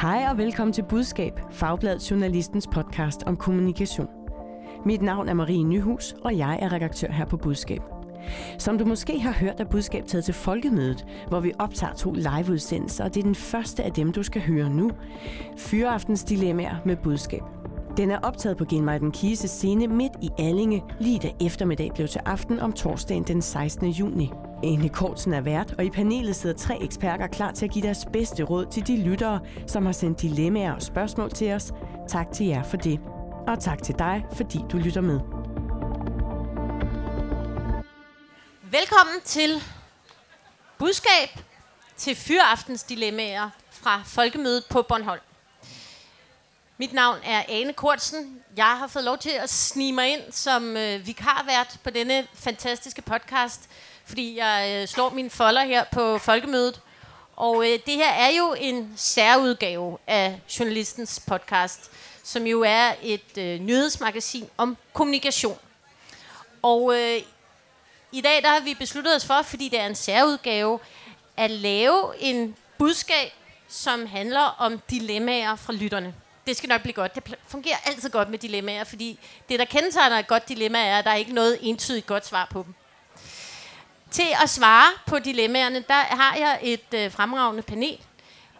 [0.00, 4.08] Hej og velkommen til Budskab, Fagbladet Journalistens podcast om kommunikation.
[4.84, 7.80] Mit navn er Marie Nyhus, og jeg er redaktør her på Budskab.
[8.58, 13.04] Som du måske har hørt, er Budskab taget til Folkemødet, hvor vi optager to liveudsendelser,
[13.04, 14.90] og det er den første af dem, du skal høre nu.
[15.56, 17.42] Fyreaftens dilemmaer med Budskab.
[17.96, 22.20] Den er optaget på Genmarken Kise scene midt i Allinge, lige da eftermiddag blev til
[22.24, 23.88] aften om torsdagen den 16.
[23.88, 24.30] juni.
[24.66, 28.06] Ane Kortsen er vært, og i panelet sidder tre eksperter klar til at give deres
[28.12, 31.72] bedste råd til de lyttere, som har sendt dilemmaer og spørgsmål til os.
[32.08, 33.00] Tak til jer for det.
[33.48, 35.20] Og tak til dig, fordi du lytter med.
[38.62, 39.62] Velkommen til
[40.78, 41.28] budskab
[41.96, 45.20] til Fyraftens Dilemmaer fra Folkemødet på Bornholm.
[46.78, 48.40] Mit navn er Ane Kortsen.
[48.56, 53.02] Jeg har fået lov til at snige mig ind som øh, vikarvært på denne fantastiske
[53.02, 53.68] podcast,
[54.06, 56.80] fordi jeg øh, slår min folder her på Folkemødet.
[57.36, 61.90] Og øh, det her er jo en særudgave af journalistens podcast,
[62.24, 65.58] som jo er et øh, nyhedsmagasin om kommunikation.
[66.62, 67.20] Og øh,
[68.12, 70.78] i dag der har vi besluttet os for, fordi det er en særudgave,
[71.36, 73.32] at lave en budskab,
[73.68, 76.14] som handler om dilemmaer fra lytterne.
[76.46, 77.14] Det skal nok blive godt.
[77.14, 81.04] Det fungerer altid godt med dilemmaer, fordi det, der kendetegner et godt dilemma, er, at
[81.04, 82.74] der er ikke noget entydigt godt svar på dem.
[84.10, 87.98] Til at svare på dilemmaerne, der har jeg et øh, fremragende panel.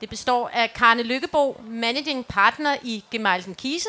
[0.01, 3.89] Det består af Karne Lykkebo, managing partner i Gemalden Kise,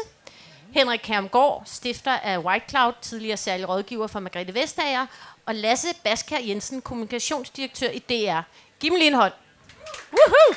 [0.72, 5.05] Henrik Kærmgaard, stifter af White Cloud, tidligere særlig rådgiver for Margrethe Vestager,
[5.45, 8.39] og Lasse Baskær Jensen, kommunikationsdirektør i DR.
[8.80, 9.33] Giv mig lige en hånd.
[10.11, 10.55] Woohoo!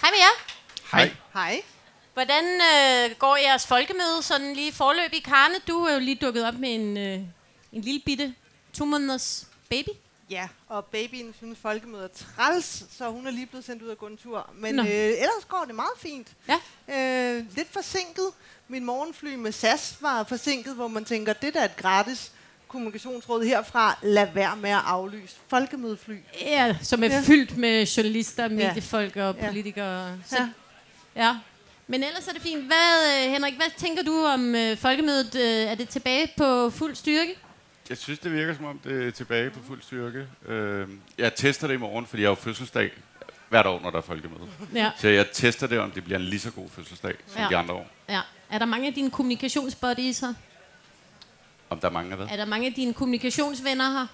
[0.00, 0.34] Hej med jer.
[0.92, 1.14] Hej.
[1.34, 1.62] Hej.
[2.20, 5.54] Hvordan øh, går jeres folkemøde sådan lige forløb i Karne?
[5.68, 7.18] Du er jo lige dukket op med en, øh,
[7.72, 8.34] en lille bitte
[8.72, 9.88] to måneders baby.
[10.30, 13.98] Ja, og babyen synes folkemødet er træls, så hun er lige blevet sendt ud at
[13.98, 14.50] gå en tur.
[14.54, 14.82] Men Nå.
[14.82, 16.28] øh, ellers går det meget fint.
[16.48, 16.56] Ja.
[17.38, 18.26] Øh, lidt forsinket.
[18.68, 22.32] Min morgenfly med SAS var forsinket, hvor man tænker, det der er et gratis
[22.68, 23.98] kommunikationsråd herfra.
[24.02, 26.16] Lad være med at aflyse folkemødefly.
[26.40, 27.20] Ja, som er ja.
[27.24, 29.46] fyldt med journalister, mediefolk og Ja.
[29.46, 30.18] politikere.
[30.26, 30.48] Så, Ja.
[31.24, 31.36] ja.
[31.90, 32.64] Men ellers er det fint.
[32.66, 35.34] Hvad, øh, Henrik, hvad tænker du om øh, folkemødet?
[35.34, 37.34] Øh, er det tilbage på fuld styrke?
[37.88, 40.26] Jeg synes, det virker som om, det er tilbage på fuld styrke.
[40.48, 42.90] Øh, jeg tester det i morgen, fordi jeg har fødselsdag
[43.48, 44.40] hvert år, når der er folkemøde.
[44.74, 44.90] Ja.
[44.98, 47.48] Så jeg tester det, om det bliver en lige så god fødselsdag som Ja.
[47.48, 47.90] de andre år.
[48.08, 48.20] ja.
[48.50, 50.34] Er der mange af dine kommunikationsbuddies her?
[51.70, 52.26] Om der er mange af hvad?
[52.30, 54.06] Er der mange af dine kommunikationsvenner her?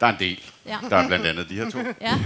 [0.00, 0.42] Der er en del.
[0.66, 0.78] Ja.
[0.90, 1.78] Der er blandt andet de her to.
[2.00, 2.18] Ja.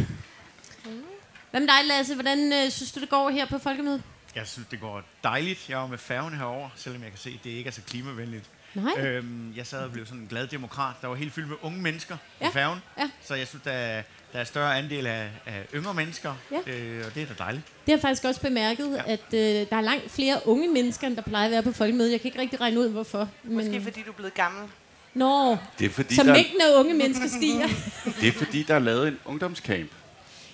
[1.53, 2.15] Med dig, Lasse?
[2.15, 4.03] Hvordan øh, synes du, det går her på folkemødet?
[4.35, 5.69] Jeg synes, det går dejligt.
[5.69, 8.45] Jeg var med færgen herover, selvom jeg kan se, at det ikke er så klimavenligt.
[8.75, 8.93] Nej.
[9.07, 10.95] Øhm, jeg sad og blev sådan en glad demokrat.
[11.03, 12.79] Der var helt fyldt med unge mennesker Ja, på færgen.
[12.99, 13.11] ja.
[13.23, 14.03] Så jeg synes, der er,
[14.33, 16.73] der er større andel af, af yngre mennesker, Ja.
[16.73, 17.67] øh, og det er da dejligt.
[17.67, 19.13] Det har jeg faktisk også bemærket, ja.
[19.13, 22.13] at øh, der er langt flere unge mennesker, end der plejer at være på folkemødet.
[22.13, 23.29] Jeg kan ikke rigtig regne ud, hvorfor.
[23.45, 23.83] Måske Men...
[23.83, 24.63] fordi du er blevet gammel.
[25.15, 27.69] Nå, Det er fordi, så der, mængden af unge mennesker stiger.
[28.21, 29.91] det er fordi, der er lavet en ungdomscamp.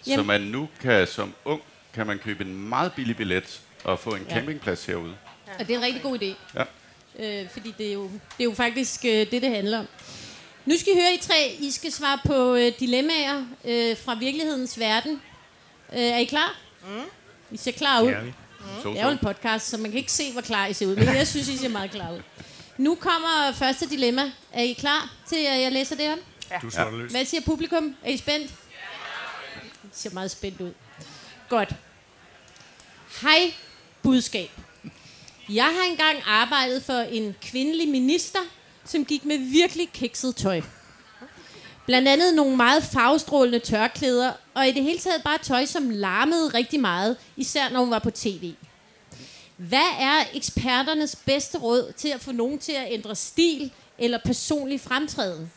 [0.03, 0.27] Så Jamen.
[0.27, 1.61] man nu kan, som ung,
[1.95, 4.35] kan man købe en meget billig billet og få en Ja.
[4.35, 5.17] campingplads herude.
[5.59, 6.35] Og det er en rigtig god idé.
[6.55, 6.65] Ja.
[7.43, 9.87] Øh, fordi det er, jo, det er jo faktisk øh, det, det handler om.
[10.67, 11.57] Nu skal I høre I tre.
[11.61, 15.23] I skal svare på øh, dilemmaer øh, fra virkelighedens verden.
[15.93, 16.59] Øh, er I klar?
[16.89, 17.01] Mm.
[17.51, 18.07] I ser klar ud.
[18.09, 18.33] Det er vi.
[18.83, 20.87] Så, Det er jo en podcast, så man kan ikke se, hvor klar I ser
[20.87, 20.97] ud.
[20.97, 22.21] Men jeg synes, I ser meget klar ud.
[22.77, 24.23] Nu kommer første dilemma.
[24.53, 26.19] Er I klar til, at jeg læser det op?
[26.63, 26.91] Du slår ja.
[26.91, 27.11] løs.
[27.11, 27.97] Hvad siger publikum?
[28.05, 28.51] Er I spændt?
[29.85, 30.73] I ser meget spændt ud.
[31.49, 31.73] Godt.
[33.23, 33.53] Hej,
[34.03, 34.51] budskab.
[35.49, 38.39] Jeg har engang arbejdet for en kvindelig minister,
[38.85, 40.61] som gik med virkelig kikset tøj.
[41.87, 46.49] Blandt andet nogle meget farvestrålende tørklæder, og i det hele taget bare tøj, som larmede
[46.49, 48.55] rigtig meget, især når hun var på tv.
[49.57, 54.81] Hvad er eksperternes bedste råd til at få nogen til at ændre stil eller personlig
[54.81, 55.53] fremtræden?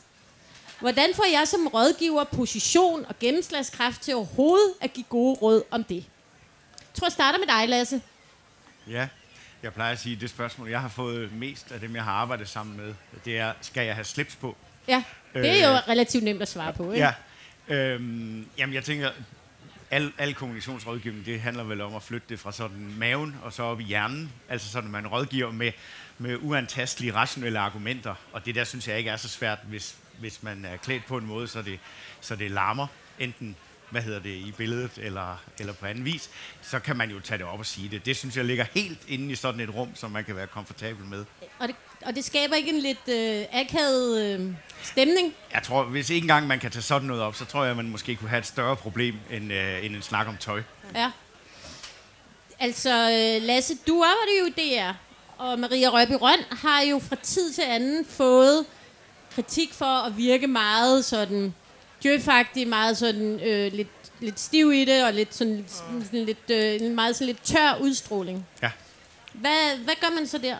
[0.79, 5.83] Hvordan får jeg som rådgiver position og gennemslagskraft til overhovedet at give gode råd om
[5.83, 5.95] det?
[5.95, 8.01] Jeg tror, jeg starter med dig, Lasse.
[8.87, 9.07] Ja,
[9.63, 12.11] jeg plejer at sige, at det spørgsmål, jeg har fået mest af dem, jeg har
[12.11, 12.93] arbejdet sammen med,
[13.25, 14.57] det er, skal jeg have slips på?
[14.87, 15.03] Ja,
[15.33, 17.05] det er jo Øh, relativt nemt at svare på, ikke?
[17.05, 17.13] Ja.
[17.75, 19.09] Øhm, jamen, jeg tænker,
[19.91, 23.63] al, al kommunikationsrådgivning, det handler vel om at flytte det fra sådan maven og så
[23.63, 24.31] op i hjernen.
[24.49, 25.71] Altså sådan, at man rådgiver med,
[26.17, 28.15] med uantastelige, rationelle argumenter.
[28.33, 31.17] Og det der synes jeg ikke er så svært, hvis, hvis man er klædt på
[31.17, 31.79] en måde, så det,
[32.21, 32.87] så det larmer
[33.19, 33.55] enten
[33.93, 36.29] hvad hedder det, i billedet eller, eller på anden vis,
[36.61, 38.05] så kan man jo tage det op og sige det.
[38.05, 41.05] Det synes jeg ligger helt inde i sådan et rum, som man kan være komfortabel
[41.05, 41.25] med.
[41.59, 41.75] Og det,
[42.05, 44.53] og det skaber ikke en lidt øh, akavet øh,
[44.83, 45.33] stemning?
[45.53, 47.77] Jeg tror, hvis ikke engang man kan tage sådan noget op, så tror jeg, at
[47.77, 50.61] man måske kunne have et større problem end, øh, end en snak om tøj.
[50.95, 51.11] Ja.
[52.59, 54.93] Altså, øh, Lasse, du arbejder jo i DR,
[55.37, 58.65] og Maria Røby Røn har jo fra tid til anden fået
[59.35, 61.53] kritik for at virke meget sådan
[62.03, 63.87] djøfagtig, meget sådan øh, lidt,
[64.19, 67.77] lidt stiv i det, og lidt sådan, sådan, lidt, øh, en meget sådan lidt tør
[67.81, 68.45] udstråling.
[68.61, 68.71] Ja.
[69.33, 70.57] Hvad, hvad gør man så der?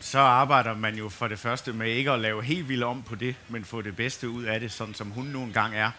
[0.00, 3.14] Så arbejder man jo for det første med ikke at lave helt vildt om på
[3.14, 5.90] det, men få det bedste ud af det, sådan som hun nogle gange er.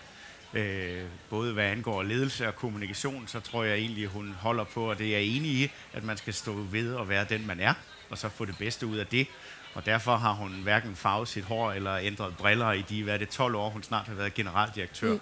[0.53, 4.99] Øh, både hvad angår ledelse og kommunikation, så tror jeg egentlig, hun holder på, og
[4.99, 7.73] det er jeg enig i, at man skal stå ved og være den, man er,
[8.09, 9.27] og så få det bedste ud af det.
[9.73, 13.17] Og derfor har hun hverken farvet sit hår eller ændret briller i de, hvad er
[13.17, 15.13] det, 12 år, hun snart har været generaldirektør.
[15.13, 15.19] Mm.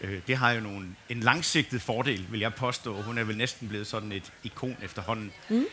[0.00, 3.02] Øh, det har jo nogle, en langsigtet fordel, vil jeg påstå.
[3.02, 5.32] Hun er vel næsten blevet sådan et ikon efterhånden.
[5.48, 5.64] Mm.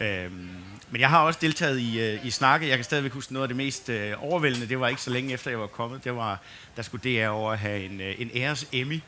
[0.00, 0.48] Øhm,
[0.90, 2.68] men jeg har også deltaget i, øh, i snakke.
[2.68, 4.68] Jeg kan stadigvæk huske noget af det mest øh, overvældende.
[4.68, 6.04] Det var ikke så længe efter, jeg var kommet.
[6.04, 6.40] Det var,
[6.76, 9.00] der skulle DR over have en, øh, en æres Emmy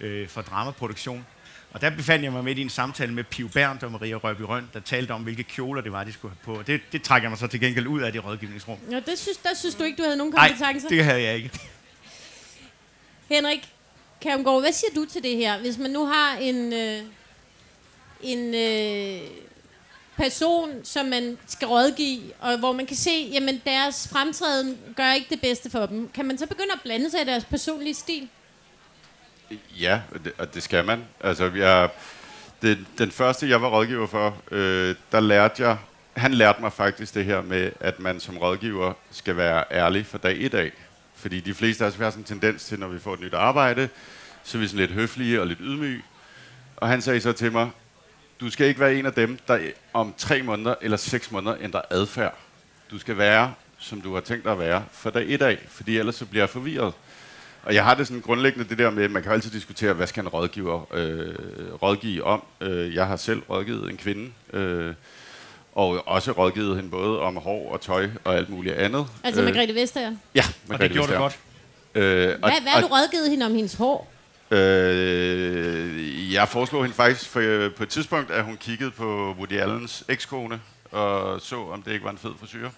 [0.00, 1.26] øh, for dramaproduktion.
[1.72, 4.40] Og der befandt jeg mig midt i en samtale med Piv Berndt og Maria Røby
[4.40, 6.62] Røn, der talte om, hvilke kjoler det var, de skulle have på.
[6.62, 8.78] Det, det trækker jeg mig så til gengæld ud af det rådgivningsrum.
[8.90, 10.88] Ja, det synes, der synes du ikke, du havde nogen Nej, kompetencer?
[10.88, 11.50] det havde jeg ikke.
[13.28, 13.68] Henrik
[14.20, 15.58] Kærmgaard, hvad siger du til det her?
[15.58, 17.02] Hvis man nu har en, øh,
[18.22, 19.28] en øh,
[20.16, 25.26] person, som man skal rådgive, og hvor man kan se, jamen deres fremtræden gør ikke
[25.30, 26.08] det bedste for dem.
[26.08, 28.28] Kan man så begynde at blande sig i deres personlige stil?
[29.80, 31.04] Ja, og det, og det skal man.
[31.20, 31.88] Altså, jeg,
[32.62, 35.76] det, den første, jeg var rådgiver for, øh, der lærte jeg,
[36.16, 40.18] han lærte mig faktisk det her med, at man som rådgiver skal være ærlig fra
[40.18, 40.72] dag i dag.
[41.14, 43.34] Fordi de fleste af os har sådan en tendens til, når vi får et nyt
[43.34, 43.88] arbejde,
[44.44, 46.02] så er vi sådan lidt høflige og lidt ydmyge.
[46.76, 47.70] Og han sagde så til mig,
[48.40, 49.58] du skal ikke være en af dem, der
[49.92, 52.38] om tre måneder eller seks måneder ændrer adfærd.
[52.90, 55.98] Du skal være, som du har tænkt dig at være, for dag i dag, fordi
[55.98, 56.92] ellers så bliver jeg forvirret.
[57.62, 60.06] Og jeg har det sådan grundlæggende det der med, at man kan altid diskutere, hvad
[60.06, 61.34] skal en rådgiver øh,
[61.82, 62.42] rådgive om.
[62.60, 64.94] Øh, jeg har selv rådgivet en kvinde, øh,
[65.74, 69.06] og også rådgivet hende både om hår og tøj og alt muligt andet.
[69.24, 70.12] Altså Margrethe Vestager.
[70.34, 71.20] Ja, Og Margrethe det gjorde du Vestager.
[71.20, 71.38] godt.
[72.04, 74.12] Øh, og, Hvad, hvad har du rådgivet hende om hendes hår?
[74.50, 80.04] Øh, jeg foreslog hende faktisk for, på et tidspunkt, at hun kiggede på Woody Allens
[80.08, 80.60] ekskone
[80.90, 82.68] og så, om det ikke var en fed frisyr.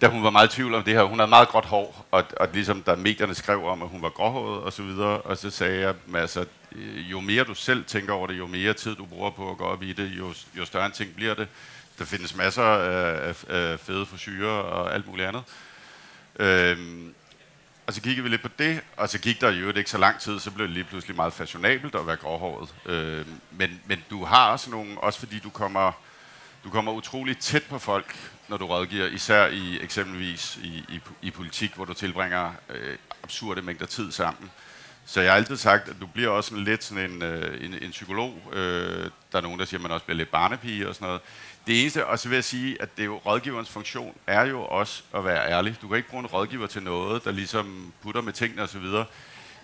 [0.00, 1.02] Da hun var meget i tvivl om det her.
[1.02, 4.08] Hun havde meget gråt hår, og, og ligesom da medierne skrev om, at hun var
[4.08, 8.12] gråhåret og så videre, og så sagde jeg, altså, øh, jo mere du selv tænker
[8.12, 10.64] over det, jo mere tid du bruger på at gå op i det, jo, jo
[10.64, 11.48] større en ting bliver det.
[11.98, 15.42] Der findes masser af, af, af fede forsyre og alt muligt andet.
[16.38, 17.14] Øhm,
[17.86, 20.20] og så kiggede vi lidt på det, og så gik der jo ikke så lang
[20.20, 22.74] tid, så blev det lige pludselig meget fashionabelt at være gråhåret.
[22.86, 25.92] Øhm, men, men du har også nogle, også fordi du kommer,
[26.64, 28.16] du kommer utrolig tæt på folk,
[28.48, 33.62] når du rådgiver, især i eksempelvis i, i, i politik, hvor du tilbringer øh, absurde
[33.62, 34.50] mængder tid sammen.
[35.06, 37.74] Så jeg har altid sagt, at du bliver også sådan lidt sådan en, øh, en,
[37.82, 38.42] en psykolog.
[38.52, 41.20] Øh, der er nogen, der siger, at man også bliver lidt barnepige og sådan noget.
[41.66, 44.62] Det eneste, og så vil jeg sige, at det er jo, rådgiverens funktion er jo
[44.64, 45.76] også at være ærlig.
[45.82, 48.86] Du kan ikke bruge en rådgiver til noget, der ligesom putter med tingene osv.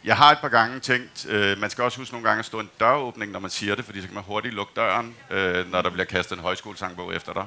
[0.05, 2.61] Jeg har et par gange tænkt, øh, man skal også huske nogle gange at stå
[2.61, 5.83] en døråbning, når man siger det, fordi så kan man hurtigt lukke døren, øh, når
[5.83, 7.47] der bliver kastet en højskolesangbog efter dig.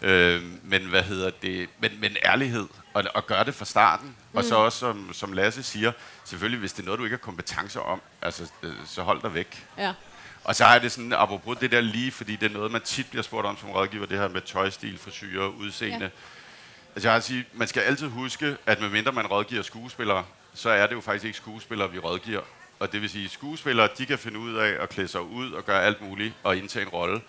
[0.00, 0.08] Mm.
[0.08, 1.68] Øh, men hvad hedder det?
[1.78, 4.06] Men, men ærlighed, og, og gøre det fra starten.
[4.08, 4.38] Mm.
[4.38, 5.92] Og så også, som, som Lasse siger,
[6.24, 9.34] selvfølgelig, hvis det er noget, du ikke har kompetencer om, altså, øh, så hold dig
[9.34, 9.66] væk.
[9.78, 9.92] Ja.
[10.44, 13.06] Og så har det sådan, apropos det der lige, fordi det er noget, man tit
[13.10, 16.04] bliver spurgt om som rådgiver, det her med tøjstil, frisyrer, udseende.
[16.04, 16.10] Ja.
[16.94, 20.24] Altså jeg har at sige, man skal altid huske, at medmindre man rådgiver skuespillere,
[20.58, 22.42] så er det jo faktisk ikke skuespillere, vi rådgiver.
[22.78, 25.52] Og det vil sige, at skuespillere, de kan finde ud af at klæde sig ud
[25.52, 27.20] og gøre alt muligt og indtage en rolle.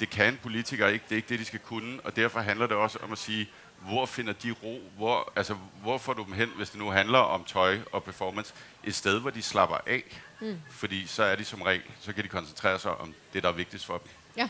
[0.00, 2.66] Det kan en politiker ikke, det er ikke det, de skal kunne, og derfor handler
[2.66, 3.48] det også om at sige,
[3.80, 4.80] hvor finder de ro?
[4.96, 8.54] Hvor, altså, hvor får du dem hen, hvis det nu handler om tøj og performance?
[8.84, 10.02] Et sted, hvor de slapper af.
[10.40, 10.60] Mm.
[10.70, 13.52] Fordi så er de som regel, så kan de koncentrere sig om det, der er
[13.52, 14.08] vigtigst for dem.
[14.36, 14.48] Ja.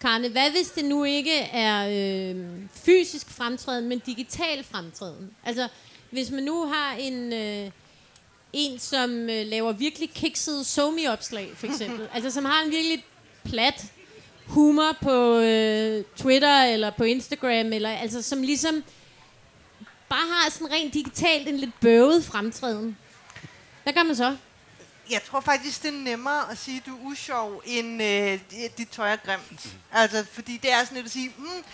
[0.00, 2.46] Karne, hvad hvis det nu ikke er øh,
[2.84, 5.30] fysisk fremtræden, men digital fremtræden?
[5.44, 5.68] Altså,
[6.14, 7.70] hvis man nu har en, øh,
[8.52, 13.04] en som øh, laver virkelig kiksede somi-opslag, for eksempel, altså som har en virkelig
[13.44, 13.84] plat
[14.46, 18.84] humor på øh, Twitter eller på Instagram, eller altså som ligesom
[20.08, 22.96] bare har sådan rent digitalt en lidt bøvet fremtræden.
[23.82, 24.36] Hvad gør man så?
[25.10, 28.40] Jeg tror faktisk, det er nemmere at sige, at du er usjov, end øh,
[28.78, 29.76] dit tøj er grimt.
[29.92, 31.64] Altså, fordi det er sådan lidt at sige, mm,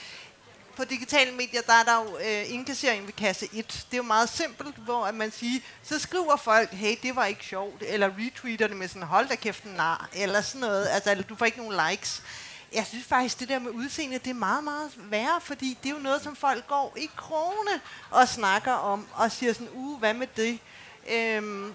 [0.80, 3.52] på digitale medier, der er der jo øh, indkassering ved kasse 1.
[3.52, 7.24] Det er jo meget simpelt, hvor at man siger, så skriver folk, hey, det var
[7.24, 11.10] ikke sjovt, eller retweeter det med sådan, hold da kæft nar, eller sådan noget, altså,
[11.10, 12.22] eller du får ikke nogen likes.
[12.74, 15.94] Jeg synes faktisk, det der med udseende, det er meget, meget værre, fordi det er
[15.94, 20.14] jo noget, som folk går i krone og snakker om, og siger sådan, uh, hvad
[20.14, 20.58] med det?
[21.12, 21.74] Øhm,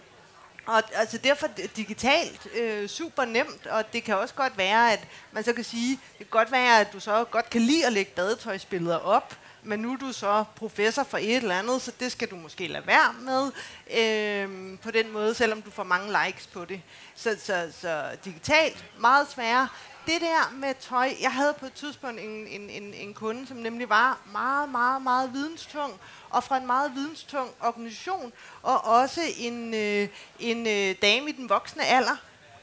[0.66, 5.44] og altså derfor digitalt øh, super nemt, og det kan også godt være, at man
[5.44, 8.12] så kan sige, det kan godt være, at du så godt kan lide at lægge
[8.16, 12.28] badetøjsbilleder op, men nu er du så professor for et eller andet, så det skal
[12.32, 13.52] du måske lade være med
[13.98, 16.82] øh, på den måde, selvom du får mange likes på det.
[17.16, 19.68] Så, så, så digitalt, meget sværere
[20.08, 23.58] det der med tøj, jeg havde på et tidspunkt en, en, en, en kunde, som
[23.58, 25.94] nemlig var meget, meget, meget videnstung,
[26.30, 28.34] og fra en meget videnstung organisation,
[28.64, 30.08] og også en, øh,
[30.40, 32.16] en øh, dame i den voksne alder,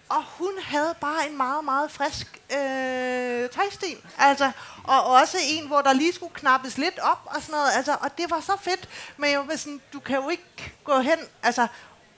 [0.08, 3.96] og hun havde bare en meget, meget frisk øh, tøjstil.
[4.18, 4.50] Altså,
[4.84, 7.70] og også en, hvor der lige skulle knappes lidt op og sådan noget.
[7.76, 8.88] Altså, og det var så fedt.
[9.16, 11.18] Men jeg var sådan, du kan jo ikke gå hen.
[11.42, 11.66] Altså,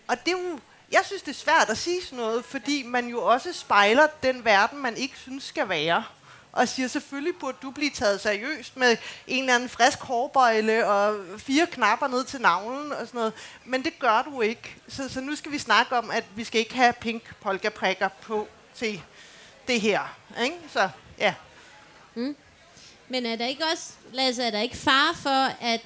[0.09, 0.59] og det er jo
[0.95, 4.45] jeg synes, det er svært at sige sådan noget, fordi man jo også spejler den
[4.45, 6.05] verden, man ikke synes skal være.
[6.53, 8.97] Og siger, selvfølgelig burde du blive taget seriøst med
[9.27, 13.33] en eller anden frisk hårbøjle og fire knapper ned til navlen og sådan noget.
[13.65, 14.77] Men det gør du ikke.
[14.89, 18.49] Så, så nu skal vi snakke om, at vi skal ikke have pink polkaprikker på
[18.75, 19.03] til
[19.69, 20.17] det her.
[20.43, 20.57] Ikke?
[20.73, 21.35] Så ja.
[22.15, 22.37] Mm.
[23.09, 25.81] Men er der ikke også, Lasse, er der ikke far for, at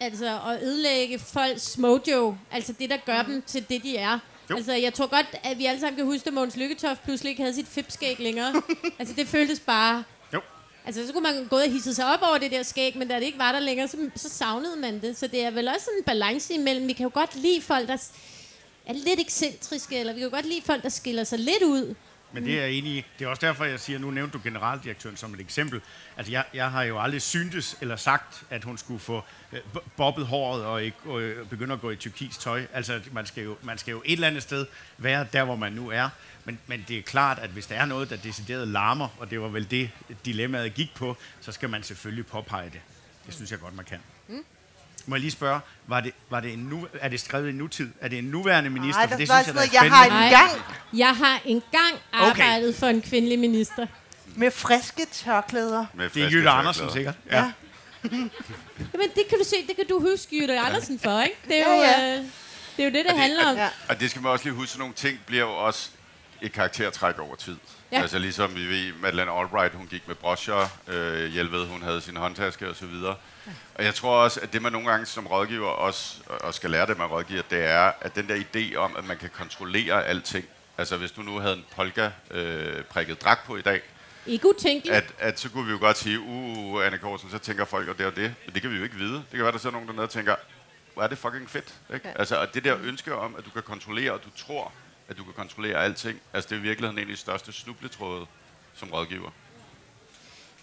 [0.00, 3.28] altså, at ødelægge folks mojo, altså det, der gør mm.
[3.28, 4.18] dem til det, de er?
[4.50, 4.56] Jo.
[4.56, 7.42] Altså, jeg tror godt, at vi alle sammen kan huske, at Måns Lykketoft pludselig ikke
[7.42, 8.62] havde sit fipskæg længere.
[8.98, 10.04] altså, det føltes bare...
[10.34, 10.40] Jo.
[10.86, 13.14] Altså, så kunne man gå og hisse sig op over det der skæg, men da
[13.14, 15.16] det ikke var der længere, så, så savnede man det.
[15.16, 16.88] Så det er vel også sådan en balance imellem.
[16.88, 17.96] Vi kan jo godt lide folk, der
[18.86, 21.94] er lidt ekscentriske, eller vi kan jo godt lide folk, der skiller sig lidt ud.
[22.32, 23.04] Men det er jeg enig i.
[23.18, 25.80] Det er også derfor, jeg siger, nu nævnte du generaldirektøren som et eksempel.
[26.16, 29.60] Altså, jeg, jeg har jo aldrig syntes eller sagt, at hun skulle få øh,
[29.96, 32.66] bobbet håret og, ikke, og øh, begynde at gå i tyrkisk tøj.
[32.72, 34.66] Altså, man skal, jo, man skal jo et eller andet sted
[34.98, 36.08] være der, hvor man nu er.
[36.44, 39.40] Men, men det er klart, at hvis der er noget, der decideret larmer, og det
[39.40, 39.90] var vel det
[40.24, 42.80] dilemmaet gik på, så skal man selvfølgelig påpege det.
[43.26, 43.98] Det synes jeg godt, man kan.
[44.28, 44.44] Mm.
[45.08, 47.90] Må jeg lige spørge, var det, var det en nu, er det skrevet i nutid?
[48.00, 49.00] Er det en nuværende minister?
[49.00, 50.50] Nej, det, det synes jeg, noget, jeg har engang...
[50.92, 52.78] Jeg har engang arbejdet okay.
[52.78, 53.86] for en kvindelig minister.
[54.34, 55.86] Med friske tørklæder.
[55.94, 57.14] Med friske det er Jytte Andersen sikkert.
[57.30, 57.36] Ja.
[57.36, 57.52] ja.
[58.92, 61.36] Jamen, det kan du se, det kan du huske Jytte Andersen for, ikke?
[61.48, 62.18] Det er jo, ja, ja.
[62.18, 62.24] Øh,
[62.76, 63.56] det, er jo det, det handler om.
[63.56, 63.68] Ja.
[63.88, 65.90] Og det skal man også lige huske, sådan nogle ting bliver jo også
[66.42, 67.56] et karaktertræk over tid.
[67.92, 68.00] Ja.
[68.00, 72.16] Altså ligesom vi ved, Madeleine Albright, hun gik med broscher, øh, Hjelved, hun havde sin
[72.16, 73.16] håndtaske og så videre.
[73.74, 76.86] Og jeg tror også, at det man nogle gange som rådgiver også, og skal lære
[76.86, 80.44] det med rådgiver, det er, at den der idé om, at man kan kontrollere alting.
[80.78, 83.82] Altså hvis du nu havde en polka øh, prikket dragt på i dag,
[84.26, 84.96] ikke utænkeligt.
[84.96, 87.98] At, at så kunne vi jo godt sige, uh, Anne Korsen, så tænker folk, og
[87.98, 88.34] det og det.
[88.46, 89.14] Men det kan vi jo ikke vide.
[89.14, 90.34] Det kan være, der sidder nogen dernede og tænker,
[90.94, 91.74] hvor er det fucking fedt.
[91.94, 92.08] Ikke?
[92.08, 92.14] Ja.
[92.18, 94.72] Altså, og det der ønske om, at du kan kontrollere, og du tror,
[95.08, 98.26] at du kan kontrollere alting, altså det er i virkeligheden en af de største snubletråde
[98.74, 99.30] som rådgiver.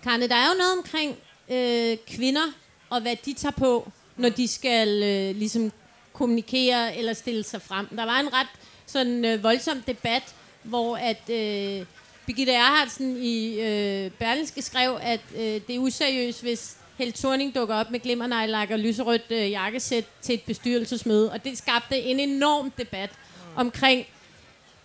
[0.04, 1.18] Karne, der er jo noget omkring
[1.50, 2.54] øh, kvinder,
[2.90, 5.72] og hvad de tager på, når de skal øh, ligesom
[6.14, 7.88] kommunikere eller stille sig frem.
[7.88, 8.48] Der var en ret
[8.86, 11.86] sådan øh, voldsom debat, hvor at øh,
[12.26, 17.76] Birgitte Erhardsen i øh, Berlingske skrev, at øh, det er useriøst, hvis Held Thorning dukker
[17.76, 21.32] op med glimmernejlak og lyserødt øh, jakkesæt til et bestyrelsesmøde.
[21.32, 23.10] Og det skabte en enorm debat
[23.56, 24.06] omkring,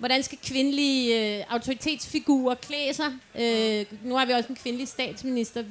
[0.00, 3.12] hvordan skal kvindelige øh, autoritetsfigurer klæde sig.
[3.35, 5.62] Øh, nu har vi også en kvindelig statsminister.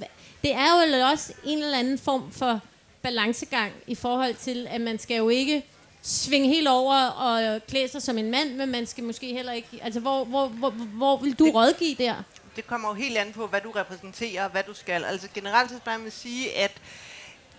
[0.43, 2.61] Det er jo også en eller anden form for
[3.01, 5.65] balancegang i forhold til, at man skal jo ikke
[6.01, 9.67] svinge helt over og klæde sig som en mand, men man skal måske heller ikke...
[9.81, 12.15] Altså, hvor, hvor, hvor, hvor vil du det, rådgive der?
[12.55, 15.03] Det kommer jo helt an på, hvad du repræsenterer hvad du skal.
[15.03, 16.71] Altså generelt så skal man sige, at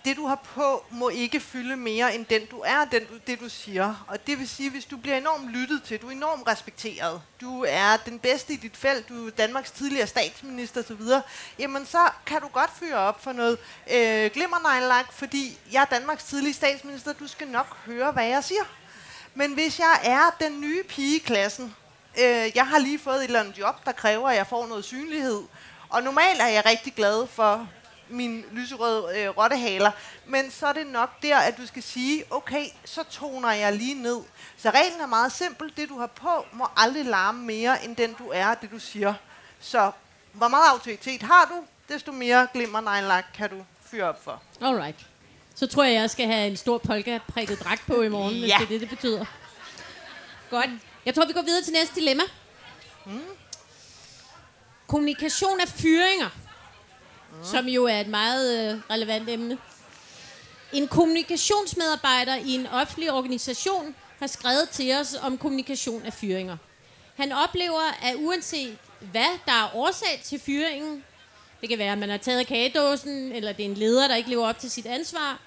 [0.05, 3.49] det du har på må ikke fylde mere end den du er, den, det du
[3.49, 4.05] siger.
[4.07, 7.65] Og det vil sige, hvis du bliver enormt lyttet til, du er enormt respekteret, du
[7.67, 11.01] er den bedste i dit felt, du er Danmarks tidligere statsminister osv.,
[11.59, 13.57] jamen så kan du godt fyre op for noget
[13.93, 18.63] øh, glimmernejlak, fordi jeg er Danmarks tidligere statsminister, du skal nok høre, hvad jeg siger.
[19.33, 21.75] Men hvis jeg er den nye pige i klassen,
[22.17, 24.85] øh, jeg har lige fået et eller andet job, der kræver, at jeg får noget
[24.85, 25.41] synlighed,
[25.89, 27.67] og normalt er jeg rigtig glad for
[28.11, 29.91] min lyserøde øh, rottehaler.
[30.25, 33.93] Men så er det nok der, at du skal sige, okay, så toner jeg lige
[33.93, 34.19] ned.
[34.57, 35.73] Så reglen er meget simpel.
[35.77, 39.13] Det, du har på, må aldrig larme mere, end den, du er, det du siger.
[39.59, 39.91] Så
[40.33, 41.63] hvor meget autoritet har du,
[41.93, 44.41] desto mere glimmer nejlak kan du fyre op for.
[44.61, 45.07] Alright.
[45.55, 48.39] Så tror jeg, jeg skal have en stor polka-prikket dragt på i morgen, ja.
[48.39, 49.25] hvis det er det, det betyder.
[50.49, 50.69] Godt.
[51.05, 52.23] Jeg tror, vi går videre til næste dilemma.
[53.05, 53.21] Hmm.
[54.87, 56.29] Kommunikation af fyringer
[57.31, 57.45] mm.
[57.45, 59.57] som jo er et meget øh, relevant emne.
[60.73, 66.57] En kommunikationsmedarbejder i en offentlig organisation har skrevet til os om kommunikation af fyringer.
[67.15, 71.03] Han oplever, at uanset hvad der er årsag til fyringen,
[71.61, 74.29] det kan være, at man har taget kagedåsen, eller det er en leder, der ikke
[74.29, 75.39] lever op til sit ansvar,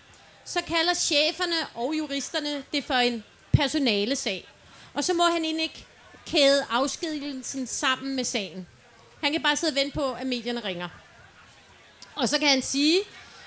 [0.44, 4.48] så kalder cheferne og juristerne det for en personale sag.
[4.94, 5.86] Og så må han ikke
[6.26, 8.66] kæde afskedelsen sammen med sagen.
[9.22, 10.88] Han kan bare sidde og vente på, at medierne ringer.
[12.14, 13.00] Og så kan han sige,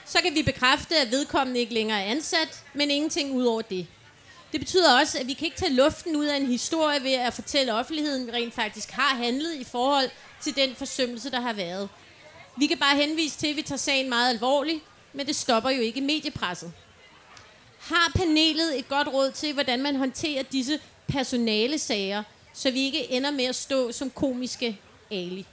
[0.06, 3.88] så kan vi bekræfte, at vedkommende ikke længere er ansat, men ingenting ud over det.
[4.52, 7.34] Det betyder også, at vi kan ikke tage luften ud af en historie ved at
[7.34, 10.10] fortælle offentligheden, vi rent faktisk har handlet i forhold
[10.42, 11.90] til den forsømmelse, der har været.
[12.58, 14.84] Vi kan bare henvise til, at vi tager sagen meget alvorligt,
[15.14, 16.74] men det stopper jo ikke mediepresset.
[17.80, 23.12] Har panelet et godt råd til, hvordan man håndterer disse personale sager, så vi ikke
[23.12, 24.80] ender med at stå som komiske
[25.12, 25.46] Ali?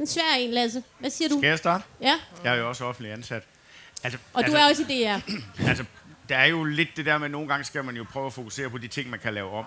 [0.00, 0.82] En svær en, Lasse.
[0.98, 1.38] Hvad siger du?
[1.38, 1.84] Skal jeg starte?
[2.00, 2.14] Ja.
[2.44, 3.42] Jeg er jo også offentlig ansat.
[4.02, 5.18] Altså, Og du er også i DR.
[5.68, 5.84] altså,
[6.28, 8.32] der er jo lidt det der med, at nogle gange skal man jo prøve at
[8.32, 9.64] fokusere på de ting, man kan lave om.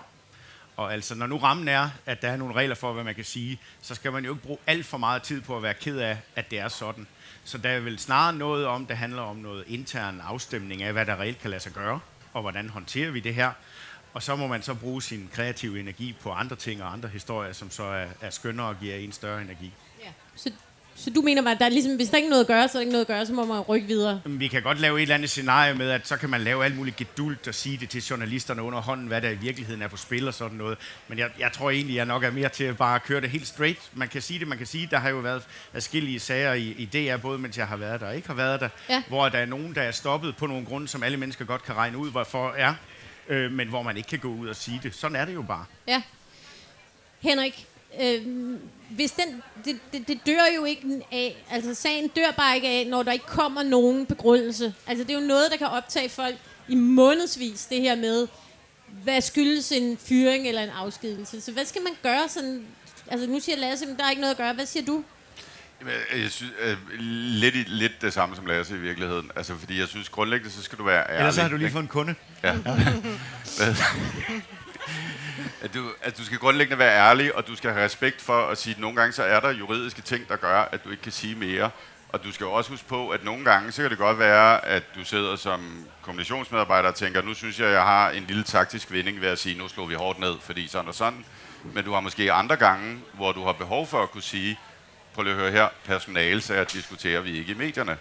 [0.76, 3.24] Og altså, når nu rammen er, at der er nogle regler for, hvad man kan
[3.24, 5.98] sige, så skal man jo ikke bruge alt for meget tid på at være ked
[5.98, 7.06] af, at det er sådan.
[7.44, 11.06] Så der er vel snarere noget om, det handler om noget intern afstemning af, hvad
[11.06, 12.00] der reelt kan lade sig gøre,
[12.32, 13.52] og hvordan håndterer vi det her.
[14.14, 17.52] Og så må man så bruge sin kreative energi på andre ting og andre historier,
[17.52, 19.72] som så er, er skønnere og giver en større energi.
[20.04, 20.08] Ja.
[20.36, 20.50] Så,
[20.94, 22.72] så du mener at der er ligesom, hvis der ikke er noget at gøre, så
[22.72, 24.20] er der ikke noget at gøre, så må man rykke videre.
[24.24, 26.64] Men Vi kan godt lave et eller andet scenarie med, at så kan man lave
[26.64, 29.88] alt muligt gedult og sige det til journalisterne under hånden, hvad der i virkeligheden er
[29.88, 30.78] på spil og sådan noget.
[31.08, 33.46] Men jeg, jeg tror egentlig, jeg nok er mere til at bare køre det helt
[33.46, 33.90] straight.
[33.92, 34.88] Man kan sige det, man kan sige.
[34.90, 35.42] Der har jo været
[35.72, 38.60] forskellige sager i, i DR, både mens jeg har været der og ikke har været
[38.60, 39.02] der, Ja.
[39.08, 41.76] hvor der er nogen, der er stoppet på nogle grunde, som alle mennesker godt kan
[41.76, 42.74] regne ud, hvorfor er,
[43.28, 44.94] øh, men hvor man ikke kan gå ud og sige det.
[44.94, 45.64] Sådan er det jo bare.
[45.86, 46.02] Ja.
[47.20, 47.66] Henrik,
[48.00, 48.22] øh,
[48.90, 52.86] hvis den, det, det, det dør jo ikke af, altså sagen dør bare ikke af,
[52.86, 54.74] når der ikke kommer nogen begrundelse.
[54.86, 56.36] Altså det er jo noget, der kan optage folk
[56.68, 58.28] i månedsvis, det her med,
[59.02, 61.40] hvad skyldes en fyring eller en afskedelse.
[61.40, 62.66] Så hvad skal man gøre sådan,
[63.08, 64.52] altså nu siger Lasse, men der er ikke noget at gøre.
[64.52, 65.04] Hvad siger du?
[65.86, 69.30] Jamen, Jeg synes, øh, lidt, lidt det samme som Lasse i virkeligheden.
[69.36, 71.18] Altså, fordi jeg synes grundlæggende, så skal du være ærlig.
[71.18, 72.14] Ellers så har du lige fået en kunde.
[72.42, 72.54] Ja.
[75.62, 78.58] At, du, at du skal grundlæggende være ærlig, og du skal have respekt for at
[78.58, 81.12] sige, at nogle gange så er der juridiske ting, der gør, at du ikke kan
[81.12, 81.70] sige mere.
[82.08, 84.82] Og du skal også huske på, at nogle gange, så kan det godt være, at
[84.94, 89.20] du sidder som kommunikationsmedarbejder og tænker, nu synes jeg, jeg har en lille taktisk vinding
[89.20, 91.24] ved at sige, nu slår vi hårdt ned, fordi sådan og sådan.
[91.64, 94.58] Men du har måske andre gange, hvor du har behov for at kunne sige,
[95.14, 97.96] prøv lige at høre her, personalesager diskuterer vi ikke i medierne.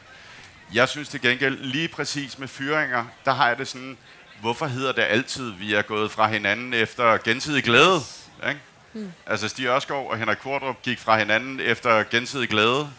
[0.73, 3.97] Jeg synes til gengæld, lige præcis med fyringer, der har jeg det sådan,
[4.41, 7.99] hvorfor hedder det altid, vi er gået fra hinanden efter gensidig glæde?
[8.47, 8.59] Ikke?
[8.93, 9.11] Hmm.
[9.25, 12.89] Altså Stig Ørskov og Henrik Kvartrup gik fra hinanden efter gensidig glæde.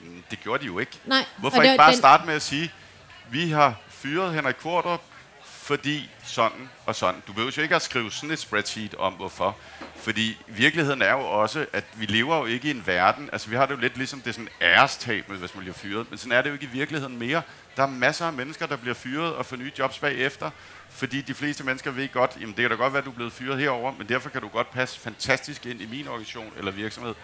[0.00, 0.92] Mm, Det gjorde de jo ikke.
[1.04, 1.24] Nej.
[1.36, 2.72] Hvorfor ikke bare den- starte med at sige,
[3.30, 5.02] vi har fyret Henrik Kvartrup,
[5.68, 7.22] fordi sådan og sådan.
[7.26, 9.56] Du behøver jo ikke at skrive sådan et spreadsheet om, hvorfor.
[9.96, 13.56] Fordi virkeligheden er jo også, at vi lever jo ikke i en verden, altså vi
[13.56, 16.32] har det jo lidt ligesom det er sådan ærestab, hvis man bliver fyret, men sådan
[16.32, 17.42] er det jo ikke i virkeligheden mere.
[17.76, 20.50] Der er masser af mennesker, der bliver fyret og får nye jobs bagefter,
[20.90, 23.14] fordi de fleste mennesker ved godt, jamen det kan da godt være, at du er
[23.14, 26.70] blevet fyret herover, men derfor kan du godt passe fantastisk ind i min organisation eller
[26.70, 27.14] virksomhed.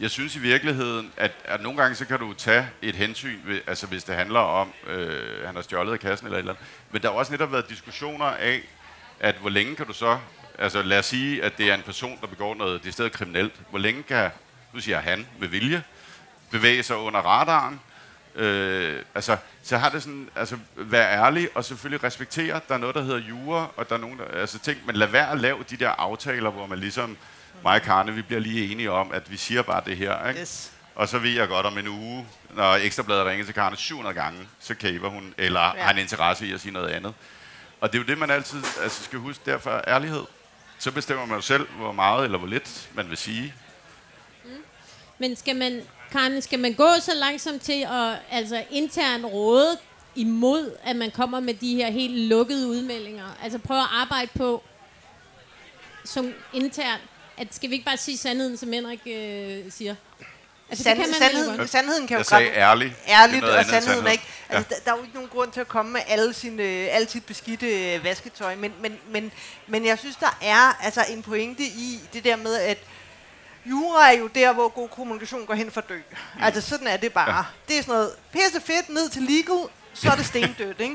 [0.00, 3.60] Jeg synes i virkeligheden, at, at nogle gange så kan du tage et hensyn, ved,
[3.66, 6.66] altså hvis det handler om, øh, han har stjålet af kassen eller et eller andet.
[6.90, 8.62] Men der har også netop været diskussioner af,
[9.20, 10.18] at hvor længe kan du så,
[10.58, 13.52] altså lad os sige, at det er en person, der begår noget det stedet kriminelt.
[13.70, 14.30] Hvor længe kan,
[14.72, 15.82] nu siger han, med vilje,
[16.50, 17.80] bevæge sig under radaren?
[18.34, 22.94] Øh, altså, så har det sådan, altså, vær ærlig og selvfølgelig respektere, der er noget,
[22.94, 25.64] der hedder jura, og der er nogen, der, altså tænk, men lad være at lave
[25.70, 27.16] de der aftaler, hvor man ligesom,
[27.62, 30.40] mig og Karne, vi bliver lige enige om, at vi siger bare det her, ikke?
[30.40, 30.72] Yes.
[30.94, 34.48] Og så ved jeg godt om en uge, når Ekstrabladet ringer til Karne 700 gange,
[34.60, 35.82] så kæver hun, eller ja.
[35.82, 37.14] har en interesse i at sige noget andet.
[37.80, 40.24] Og det er jo det, man altid altså, skal huske, derfor er ærlighed.
[40.78, 43.54] Så bestemmer man jo selv, hvor meget eller hvor lidt man vil sige.
[45.18, 49.78] Men skal man, Karen, skal man gå så langsomt til at altså intern råde
[50.14, 53.26] imod, at man kommer med de her helt lukkede udmeldinger?
[53.42, 54.62] Altså prøve at arbejde på
[56.04, 57.00] som intern,
[57.38, 59.94] at skal vi ikke bare sige sandheden, som Henrik øh, siger?
[60.70, 61.70] Altså, Sand, vel sandheden, godt.
[61.70, 62.88] sandheden kan jo Jeg sagde komme ærlig.
[62.88, 64.24] Det ærligt, er noget og sandheden er ikke...
[64.48, 67.10] Altså, der, der er jo ikke nogen grund til at komme med alle sine, alt
[67.10, 69.32] sit beskidte øh, vasketøj, men, men, men,
[69.66, 72.78] men jeg synes, der er altså en pointe i det der med, at
[73.66, 75.96] jura er jo der, hvor god kommunikation går hen for dø.
[75.96, 76.42] Mm.
[76.42, 77.36] Altså, sådan er det bare.
[77.36, 77.42] Ja.
[77.68, 80.94] Det er sådan noget pisse fedt ned til legal, så er det stendødt, ikke?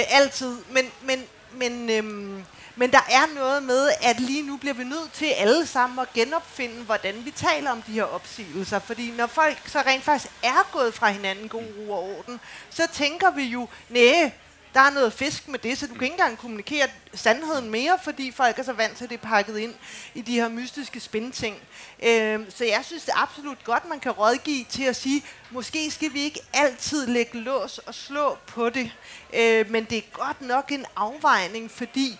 [0.00, 0.56] Øh, altid.
[0.70, 1.24] Men, men,
[1.56, 2.44] men, øhm,
[2.76, 6.12] men der er noget med, at lige nu bliver vi nødt til alle sammen at
[6.12, 8.78] genopfinde, hvordan vi taler om de her opsigelser.
[8.78, 12.40] Fordi når folk så rent faktisk er gået fra hinanden god ro og orden,
[12.70, 14.32] så tænker vi jo, nej,
[14.74, 18.30] der er noget fisk med det, så du kan ikke engang kommunikere sandheden mere, fordi
[18.30, 19.74] folk er så vant til, at det er pakket ind
[20.14, 21.56] i de her mystiske spændting.
[22.02, 25.90] Øh, så jeg synes det er absolut godt, man kan rådgive til at sige, måske
[25.90, 28.90] skal vi ikke altid lægge lås og slå på det,
[29.34, 32.18] øh, men det er godt nok en afvejning, fordi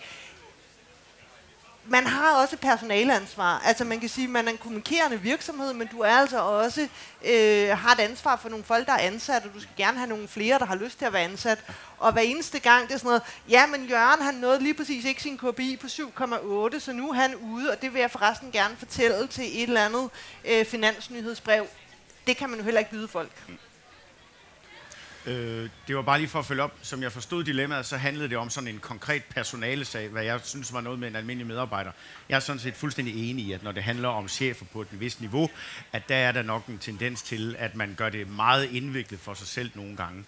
[1.86, 3.62] man har også personaleansvar.
[3.64, 6.88] Altså man kan sige, at man er en kommunikerende virksomhed, men du er altså også
[7.24, 10.08] øh, har et ansvar for nogle folk, der er ansat, og du skal gerne have
[10.08, 11.58] nogle flere, der har lyst til at være ansat.
[11.98, 15.04] Og hver eneste gang, det er sådan noget, ja, men Jørgen, han nåede lige præcis
[15.04, 18.52] ikke sin KPI på 7,8, så nu er han ude, og det vil jeg forresten
[18.52, 20.10] gerne fortælle til et eller andet
[20.44, 21.66] øh, finansnyhedsbrev.
[22.26, 23.30] Det kan man jo heller ikke byde folk.
[25.26, 26.72] Øh, det var bare lige for at følge op.
[26.82, 30.72] Som jeg forstod dilemmaet, så handlede det om sådan en konkret personalesag, hvad jeg synes
[30.72, 31.90] var noget med en almindelig medarbejder.
[32.28, 35.00] Jeg er sådan set fuldstændig enig i, at når det handler om chefer på et
[35.00, 35.50] vist niveau,
[35.92, 39.34] at der er der nok en tendens til, at man gør det meget indviklet for
[39.34, 40.24] sig selv nogle gange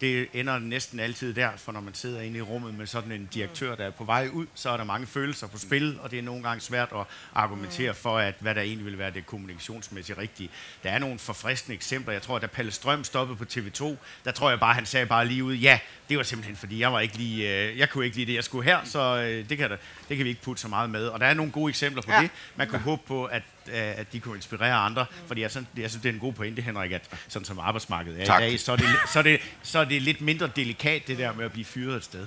[0.00, 3.28] det ender næsten altid der, for når man sidder inde i rummet med sådan en
[3.34, 6.18] direktør, der er på vej ud, så er der mange følelser på spil, og det
[6.18, 7.04] er nogle gange svært at
[7.34, 10.50] argumentere for, at hvad der egentlig vil være det kommunikationsmæssigt rigtige.
[10.82, 12.12] Der er nogle forfriskende eksempler.
[12.12, 15.06] Jeg tror, at da Palle Strøm stoppede på TV2, der tror jeg bare, han sagde
[15.06, 15.78] bare lige ud, ja,
[16.08, 18.44] det var simpelthen fordi, jeg var ikke lige, øh, jeg kunne ikke lide det, jeg
[18.44, 19.76] skulle her, så øh, det, kan der,
[20.08, 21.06] det kan vi ikke putte så meget med.
[21.06, 22.22] Og der er nogle gode eksempler på ja.
[22.22, 22.30] det.
[22.56, 23.42] Man kunne håbe på, at
[23.72, 25.06] at de kunne inspirere andre.
[25.10, 25.26] Mm.
[25.26, 28.20] Fordi jeg, synes, jeg synes, det er en god pointe, Henrik, at sådan som arbejdsmarkedet
[28.22, 28.42] er tak.
[28.42, 31.18] i dag, så er, det, så, er det, så er det lidt mindre delikat, det
[31.18, 32.26] der med at blive fyret et sted.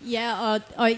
[0.00, 0.90] Ja, og, og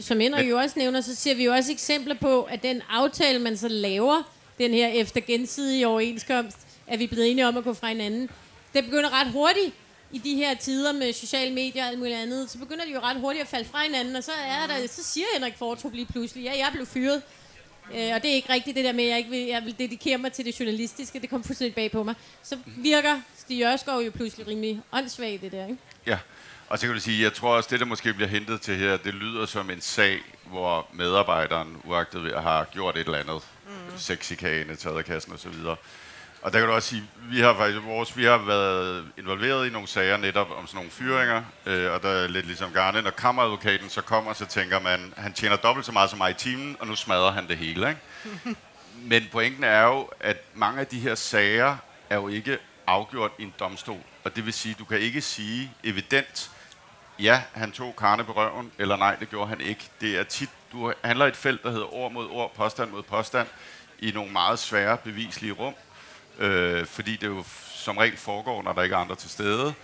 [0.00, 3.38] som Henrik jo også nævner, så ser vi jo også eksempler på, at den aftale,
[3.38, 4.22] man så laver,
[4.58, 8.30] den her efter gensidige overenskomst, at vi er blevet enige om at gå fra hinanden,
[8.74, 9.74] det begynder ret hurtigt
[10.12, 13.00] i de her tider med sociale medier og alt muligt andet, så begynder de jo
[13.00, 16.06] ret hurtigt at falde fra hinanden, og så, er der, så siger Henrik Fortrup lige
[16.06, 17.22] pludselig, ja, jeg blev fyret.
[17.94, 19.78] Øh, og det er ikke rigtigt det der med, at jeg ikke vil, jeg vil
[19.78, 21.20] dedikere mig til det journalistiske.
[21.20, 22.14] Det kom fuldstændig bag på mig.
[22.42, 25.78] Så virker Stig Ørskov jo pludselig rimelig åndssvagt, det der, ikke?
[26.06, 26.18] Ja,
[26.68, 28.96] og så kan du sige, jeg tror også, det der måske bliver hentet til her,
[28.96, 33.98] det lyder som en sag, hvor medarbejderen, uagtet har gjort et eller andet, mm.
[33.98, 35.54] sexikane, taget af kassen osv.,
[36.46, 39.70] og der kan du også sige, vi har faktisk vores, vi har været involveret i
[39.70, 43.10] nogle sager netop om sådan nogle fyringer, øh, og der er lidt ligesom Garne, når
[43.10, 46.76] kammeradvokaten så kommer, så tænker man, han tjener dobbelt så meget som mig i timen,
[46.80, 47.88] og nu smadrer han det hele.
[47.88, 48.00] Ikke?
[49.10, 51.76] Men pointen er jo, at mange af de her sager
[52.10, 55.72] er jo ikke afgjort i en domstol, og det vil sige, du kan ikke sige
[55.84, 56.50] evident,
[57.18, 59.90] ja, han tog karne på røven, eller nej, det gjorde han ikke.
[60.00, 63.48] Det er tit, du handler et felt, der hedder ord mod ord, påstand mod påstand,
[63.98, 65.74] i nogle meget svære bevislige rum,
[66.38, 67.44] øh, fordi det jo
[67.86, 69.74] som regel foregår, når der ikke er andre til stede.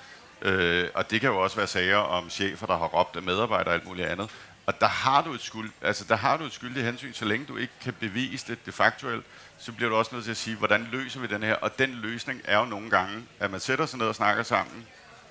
[0.43, 3.69] Øh, og det kan jo også være sager om chefer, der har råbt af medarbejdere
[3.69, 4.31] og alt muligt andet.
[4.67, 7.47] Og der har du et skyld, altså der har du et skyldigt hensyn, så længe
[7.47, 9.25] du ikke kan bevise det, det faktuelt,
[9.59, 11.55] så bliver du også nødt til at sige, hvordan løser vi den her?
[11.55, 14.87] Og den løsning er jo nogle gange, at man sætter sig ned og snakker sammen,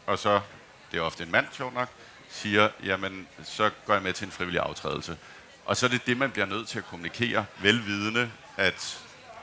[0.05, 0.39] og så,
[0.91, 1.89] det er ofte en mand, sjov nok,
[2.29, 5.17] siger, jamen, så går jeg med til en frivillig aftrædelse.
[5.65, 8.99] Og så er det det, man bliver nødt til at kommunikere, velvidende, at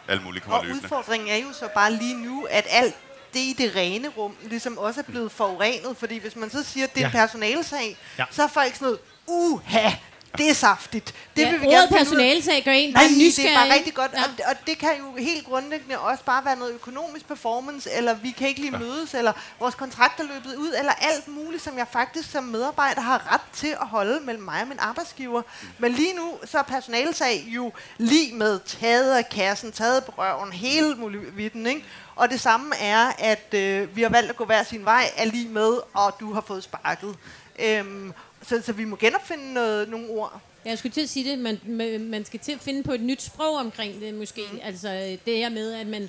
[0.08, 0.84] alt muligt kommer og løbende.
[0.84, 2.94] udfordringen er jo så bare lige nu, at alt
[3.34, 6.84] det i det rene rum ligesom også er blevet forurenet, fordi hvis man så siger,
[6.86, 7.06] at det er ja.
[7.06, 8.24] en personalsag, ja.
[8.30, 9.90] så er folk sådan noget, uha,
[10.38, 11.14] det er saftigt.
[11.36, 13.02] Det ja, vil vi gerne personalsag gør en Nej,
[13.36, 14.12] det er bare rigtig godt.
[14.12, 14.22] Ja.
[14.22, 18.30] Og, og det kan jo helt grundlæggende også bare være noget økonomisk performance, eller vi
[18.30, 18.78] kan ikke lige ja.
[18.78, 23.00] mødes, eller vores kontrakt er løbet ud, eller alt muligt, som jeg faktisk som medarbejder
[23.00, 25.42] har ret til at holde mellem mig og min arbejdsgiver.
[25.42, 25.68] Mm.
[25.78, 30.52] Men lige nu, så er personalsag jo lige med taget af kassen, taget på røven,
[30.52, 31.84] hele muligheden, ikke?
[32.16, 35.24] Og det samme er, at øh, vi har valgt at gå hver sin vej, er
[35.24, 37.16] lige med, og du har fået sparket.
[37.58, 38.12] Øhm,
[38.48, 40.40] så, så vi må genopfinde noget, nogle ord.
[40.64, 41.60] Jeg skulle til at sige det, man,
[42.00, 44.42] man skal til at finde på et nyt sprog omkring det måske.
[44.52, 44.58] Mm.
[44.62, 46.08] Altså det her med, at man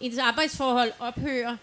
[0.00, 1.56] ens arbejdsforhold ophører.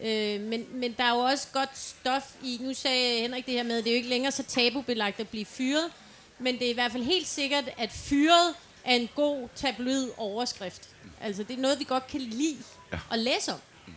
[0.00, 3.62] Øh, men, men der er jo også godt stof i, nu sagde Henrik det her
[3.62, 5.90] med, at det er jo ikke længere så tabubelagt at blive fyret.
[6.38, 10.88] Men det er i hvert fald helt sikkert, at fyret er en god tabloid overskrift.
[11.20, 12.56] Altså det er noget, vi godt kan lide
[12.92, 12.98] ja.
[13.12, 13.58] at læse om.
[13.86, 13.92] Mm.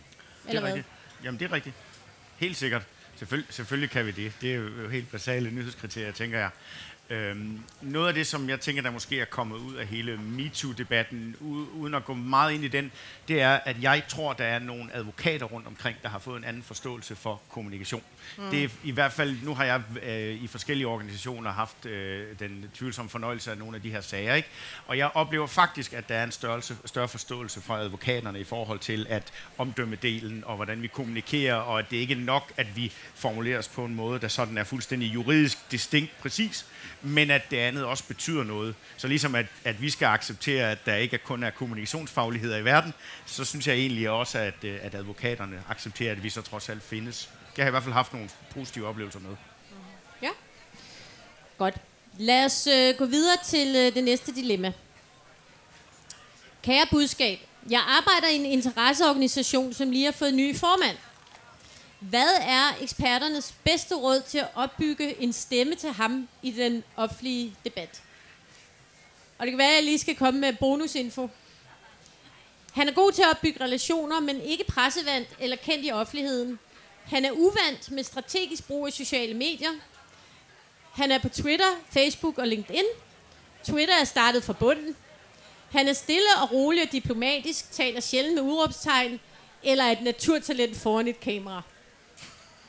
[0.48, 0.72] Eller det er hvad?
[0.72, 0.86] rigtigt.
[1.24, 1.74] Jamen det er rigtigt.
[2.38, 2.82] Helt sikkert.
[3.16, 4.32] Selvfølgelig, selvfølgelig kan vi det.
[4.40, 6.50] Det er jo helt basale nyhedskriterier, tænker jeg.
[7.10, 11.36] Øhm, noget af det, som jeg tænker, der måske er kommet ud af hele MeToo-debatten,
[11.74, 12.92] uden at gå meget ind i den,
[13.28, 16.44] det er, at jeg tror, der er nogle advokater rundt omkring, der har fået en
[16.44, 18.02] anden forståelse for kommunikation.
[18.38, 18.50] Mm.
[18.50, 22.70] Det er i hvert fald, nu har jeg øh, i forskellige organisationer haft øh, den
[22.74, 24.48] tvivlsomme fornøjelse af nogle af de her sager, ikke?
[24.86, 28.78] og jeg oplever faktisk, at der er en størrelse, større forståelse fra advokaterne i forhold
[28.78, 32.92] til at omdømmedelen og hvordan vi kommunikerer, og at det ikke er nok, at vi
[33.14, 36.66] formulerer os på en måde, der sådan er fuldstændig juridisk distinkt præcis,
[37.04, 38.74] men at det andet også betyder noget.
[38.96, 42.94] Så ligesom at, at vi skal acceptere, at der ikke kun er kommunikationsfagligheder i verden,
[43.26, 46.82] så synes jeg egentlig også, at, øh, at advokaterne accepterer, at vi så trods alt
[46.82, 47.30] findes.
[47.56, 49.36] Jeg har i hvert fald haft nogle positive oplevelser med.
[50.22, 50.30] Ja.
[51.58, 51.74] Godt.
[52.18, 54.72] Lad os øh, gå videre til øh, det næste dilemma.
[56.62, 57.38] Kære budskab,
[57.70, 60.96] jeg arbejder i en interesseorganisation, som lige har fået ny formand.
[62.10, 67.56] Hvad er eksperternes bedste råd til at opbygge en stemme til ham i den offentlige
[67.64, 68.02] debat?
[69.38, 71.30] Og det kan være, at jeg lige skal komme med bonusinfo.
[72.72, 76.58] Han er god til at opbygge relationer, men ikke pressevandt eller kendt i offentligheden.
[77.04, 79.70] Han er uvant med strategisk brug af sociale medier.
[80.92, 82.84] Han er på Twitter, Facebook og LinkedIn.
[83.64, 84.96] Twitter er startet fra bunden.
[85.70, 89.20] Han er stille og rolig og diplomatisk, taler sjældent med udråbstegn,
[89.62, 91.62] eller et naturtalent foran et kamera.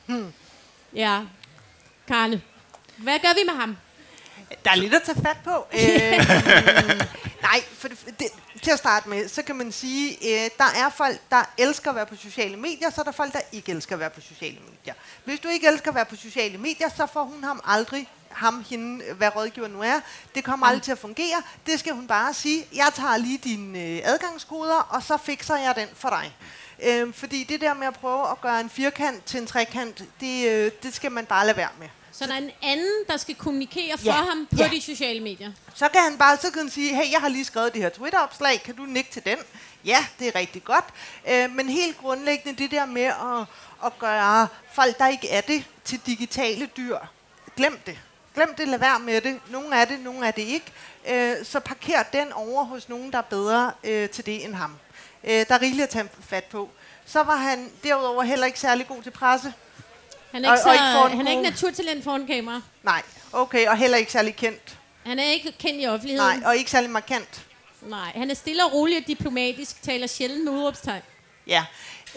[0.06, 0.32] Hmm.
[0.94, 1.20] Ja.
[2.08, 2.42] Karne,
[2.96, 3.76] hvad gør vi med ham?
[4.64, 5.66] Der er lidt at tage fat på.
[5.80, 6.18] øh,
[7.42, 8.28] nej, for det, det,
[8.62, 11.96] til at starte med, så kan man sige, øh, der er folk, der elsker at
[11.96, 14.58] være på sociale medier, så er der folk, der ikke elsker at være på sociale
[14.70, 14.94] medier.
[15.24, 18.64] Hvis du ikke elsker at være på sociale medier, så får hun ham aldrig ham,
[18.70, 20.00] hende, hvad rådgiver nu er.
[20.34, 21.42] Det kommer aldrig til at fungere.
[21.66, 22.66] Det skal hun bare sige.
[22.74, 26.36] Jeg tager lige dine øh, adgangskoder, og så fikser jeg den for dig.
[26.82, 30.48] Øh, fordi det der med at prøve at gøre en firkant til en trekant, det,
[30.48, 31.88] øh, det skal man bare lade være med.
[32.12, 34.12] Så der er en anden, der skal kommunikere for ja.
[34.12, 34.68] ham på ja.
[34.72, 35.52] de sociale medier?
[35.74, 37.88] Så kan han bare så kan han sige, hey, jeg har lige skrevet det her
[37.88, 39.38] Twitter-opslag, kan du nikke til den?
[39.84, 40.84] Ja, det er rigtig godt.
[41.30, 43.46] Øh, men helt grundlæggende det der med at,
[43.84, 46.98] at gøre folk, der ikke er det, til digitale dyr.
[47.56, 47.98] Glem det.
[48.34, 49.40] Glem det, lad være med det.
[49.50, 50.72] Nogle er det, nogle er det ikke.
[51.08, 54.78] Øh, så parker den over hos nogen, der er bedre øh, til det end ham.
[55.26, 56.70] Øh, der er rigeligt at tage fat på.
[57.06, 59.52] Så var han derudover heller ikke særlig god til presse.
[60.32, 62.60] Han er ikke, så, og ikke han er ikke naturtalent foran kamera.
[62.82, 64.78] Nej, okay, og heller ikke særlig kendt.
[65.06, 66.38] Han er ikke kendt i offentligheden.
[66.38, 67.46] Nej, og ikke særlig markant.
[67.82, 71.02] Nej, han er stille og rolig og diplomatisk, taler sjældent med udråbstegn.
[71.46, 71.64] Ja.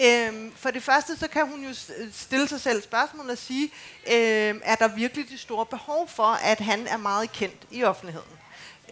[0.04, 1.74] Øhm, for det første, så kan hun jo
[2.14, 3.72] stille sig selv spørgsmål og sige,
[4.12, 8.39] øhm, er der virkelig det store behov for, at han er meget kendt i offentligheden?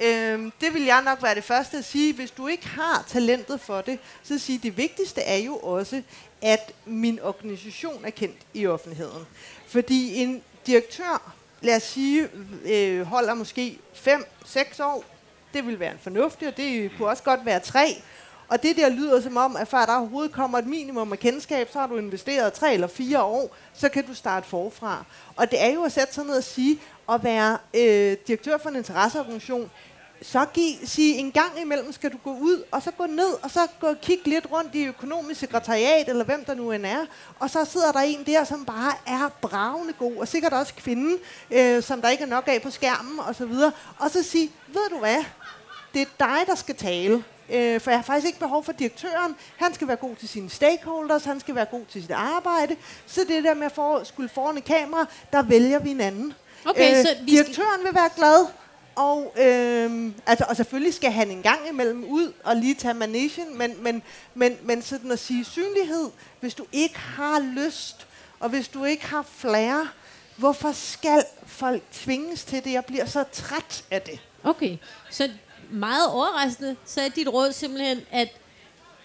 [0.01, 2.13] Øhm, det vil jeg nok være det første at sige.
[2.13, 6.01] Hvis du ikke har talentet for det, så sige, det vigtigste er jo også,
[6.41, 9.25] at min organisation er kendt i offentligheden.
[9.67, 12.29] Fordi en direktør, lad os sige,
[12.65, 15.03] øh, holder måske 5-6 år.
[15.53, 18.01] Det vil være en fornuftig, og det kunne også godt være 3.
[18.49, 21.69] Og det der lyder som om, at før der overhovedet kommer et minimum af kendskab,
[21.71, 25.05] så har du investeret 3 eller 4 år, så kan du starte forfra.
[25.35, 28.69] Og det er jo at sætte sig ned og sige, at være øh, direktør for
[28.69, 29.71] en interesseorganisation,
[30.21, 33.51] så giv, sige, en gang imellem skal du gå ud, og så gå ned, og
[33.51, 37.05] så gå og kigge lidt rundt i økonomisk sekretariat, eller hvem der nu end er,
[37.39, 41.17] og så sidder der en der, som bare er bravende god, og sikkert også kvinden,
[41.51, 44.51] øh, som der ikke er nok af på skærmen, og så videre, og så sige,
[44.67, 45.23] ved du hvad,
[45.93, 47.23] det er dig, der skal tale.
[47.49, 49.35] Øh, for jeg har faktisk ikke behov for direktøren.
[49.57, 52.75] Han skal være god til sine stakeholders, han skal være god til sit arbejde.
[53.05, 56.33] Så det der med at for, skulle foran et kamera, der vælger vi en anden.
[56.69, 58.47] Okay, øh, så vi direktøren vil være glad,
[58.95, 63.57] og, øh, altså, og selvfølgelig skal han en gang imellem ud og lige tage manesien,
[63.57, 64.03] men, men,
[64.33, 68.07] men, men sådan at sige synlighed, hvis du ikke har lyst,
[68.39, 69.87] og hvis du ikke har flere,
[70.35, 72.71] hvorfor skal folk tvinges til det?
[72.71, 74.19] Jeg bliver så træt af det.
[74.43, 74.77] Okay,
[75.11, 75.29] så
[75.69, 78.27] meget overraskende, så er dit råd simpelthen, at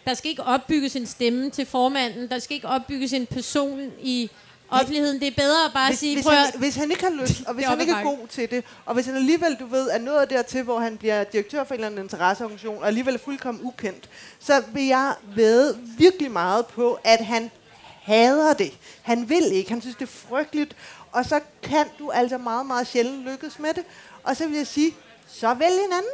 [0.04, 4.30] der skal ikke opbygges en stemme til formanden, der skal ikke opbygges en person i
[4.72, 5.20] offentligheden.
[5.20, 6.14] Det er bedre at bare hvis, sige...
[6.16, 8.64] Hvis han, hvis han ikke har lyst, og hvis han ikke er god til det,
[8.86, 11.80] og hvis han alligevel, du ved, er nået dertil, hvor han bliver direktør for en
[11.80, 14.08] eller anden interesseorganisation, og alligevel er fuldkommen ukendt,
[14.40, 17.50] så vil jeg ved virkelig meget på, at han
[18.02, 18.72] hader det.
[19.02, 19.70] Han vil ikke.
[19.70, 20.76] Han synes, det er frygteligt.
[21.12, 23.84] Og så kan du altså meget, meget sjældent lykkes med det.
[24.22, 24.94] Og så vil jeg sige,
[25.28, 26.12] så vælg en anden.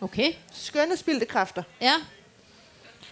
[0.00, 0.32] Okay.
[0.52, 1.62] Skønne spildte kræfter.
[1.80, 1.94] Ja.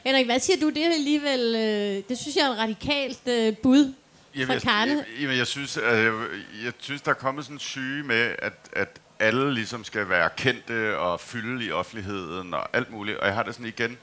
[0.05, 0.69] Henrik, hvad siger du?
[0.69, 3.93] Det er alligevel, øh, det synes jeg er en radikalt øh, bud
[4.35, 6.13] Jamen, jeg, jeg, jamen, jeg, synes, at jeg,
[6.65, 10.31] jeg synes, der er kommet sådan en syge med, at, at alle ligesom skal være
[10.37, 13.19] kendte og fylde i offentligheden og alt muligt.
[13.19, 13.99] Og jeg har det sådan igen,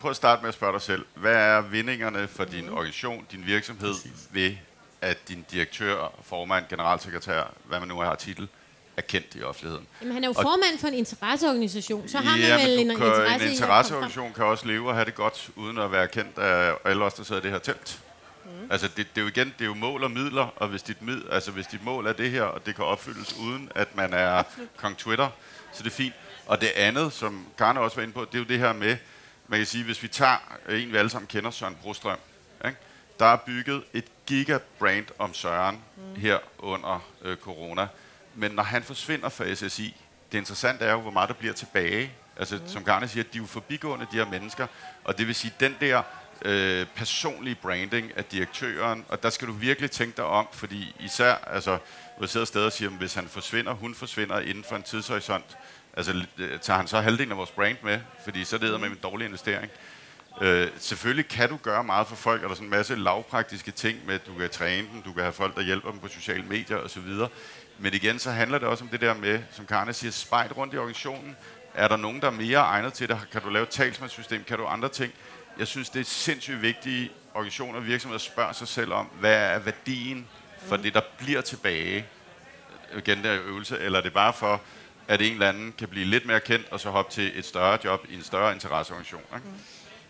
[0.00, 2.74] prøv at starte med at spørge dig selv, hvad er vindingerne for din mhm.
[2.74, 3.94] organisation, din virksomhed,
[4.30, 4.54] ved
[5.00, 8.48] at din direktør, formand, generalsekretær, hvad man nu har titel,
[8.96, 9.86] er kendt i offentligheden.
[10.00, 12.96] Jamen, han er jo Og- formand for en interesseorganisation, så har man ja, vel en,
[12.96, 16.38] kan, interesse en interesseorganisation kan også leve og have det godt, uden at være kendt
[16.38, 18.00] af alle os, der sidder i det her telt.
[18.50, 18.70] Mm.
[18.70, 21.02] Altså, det, det, er jo igen, det er jo mål og midler, og hvis dit,
[21.02, 24.12] mid, altså, hvis dit mål er det her, og det kan opfyldes uden, at man
[24.12, 24.42] er
[24.76, 25.28] kong Twitter,
[25.72, 26.14] så det er fint.
[26.46, 28.96] Og det andet, som Karne også var inde på, det er jo det her med,
[29.48, 30.36] man kan sige, hvis vi tager
[30.68, 32.18] en, vi alle sammen kender, Søren Brostrøm,
[32.64, 32.76] ikke?
[33.18, 36.20] der er bygget et gigabrand om Søren mm.
[36.20, 37.86] her under øh, corona.
[38.34, 39.96] Men når han forsvinder fra SSI,
[40.32, 42.12] det interessante er jo, hvor meget der bliver tilbage.
[42.36, 42.68] Altså, mm.
[42.68, 44.66] som Garne siger, de er jo forbigående, de her mennesker.
[45.04, 46.02] Og det vil sige, den der
[46.44, 51.34] øh, personlige branding af direktøren, og der skal du virkelig tænke dig om, fordi især,
[51.34, 51.70] altså,
[52.16, 55.58] hvor jeg sidder stadig og siger, hvis han forsvinder, hun forsvinder inden for en tidshorisont,
[55.96, 58.96] altså, øh, tager han så halvdelen af vores brand med, fordi så leder man med
[58.96, 59.70] en dårlig investering.
[60.40, 63.70] Øh, selvfølgelig kan du gøre meget for folk, og der er sådan en masse lavpraktiske
[63.70, 66.08] ting med, at du kan træne dem, du kan have folk, der hjælper dem på
[66.08, 67.02] sociale medier osv.
[67.78, 70.74] Men igen, så handler det også om det der med, som Karne siger, spejt rundt
[70.74, 71.36] i organisationen.
[71.74, 73.18] Er der nogen, der er mere egnet til det?
[73.32, 74.44] Kan du lave et talsmandssystem?
[74.44, 75.12] Kan du andre ting?
[75.60, 79.58] Jeg synes, det er sindssygt vigtigt, organisationer og virksomheder spørger sig selv om, hvad er
[79.58, 80.26] værdien
[80.58, 82.06] for det, der bliver tilbage?
[82.98, 84.62] Igen der øvelse, eller er det bare for,
[85.08, 87.78] at en eller anden kan blive lidt mere kendt, og så hoppe til et større
[87.84, 89.22] job i en større interesseorganisation.
[89.34, 89.46] Ikke?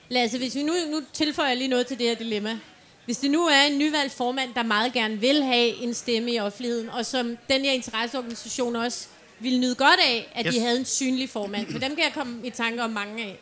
[0.09, 2.59] Lasse, hvis vi nu, nu tilføjer lige noget til det her dilemma.
[3.05, 6.41] Hvis det nu er en nyvalgt formand, der meget gerne vil have en stemme i
[6.41, 9.09] offentligheden, og som den her interesseorganisation også
[9.41, 10.47] ville nyde godt af, at.
[10.47, 10.55] Yes.
[10.55, 11.73] de havde en synlig formand.
[11.73, 13.39] For dem kan jeg komme i tanke om mange af.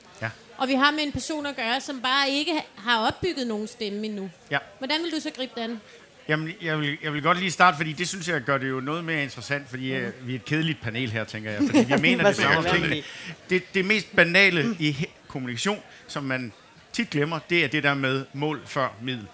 [0.59, 4.07] Og vi har med en person at gøre, som bare ikke har opbygget nogen stemme
[4.07, 4.31] endnu.
[4.51, 4.59] Ja.
[4.79, 5.81] Hvordan vil du så gribe den?
[6.29, 8.81] Jamen, jeg vil, jeg vil godt lige starte, fordi det synes jeg gør det jo
[8.81, 10.12] noget mere interessant, fordi mm.
[10.23, 11.62] vi er et kedeligt panel her, tænker jeg.
[11.66, 13.03] Fordi vi mener det samme tingene.
[13.51, 16.53] Det, det mest banale i kommunikation, som man
[16.92, 19.27] tit glemmer, det er det der med mål før middel.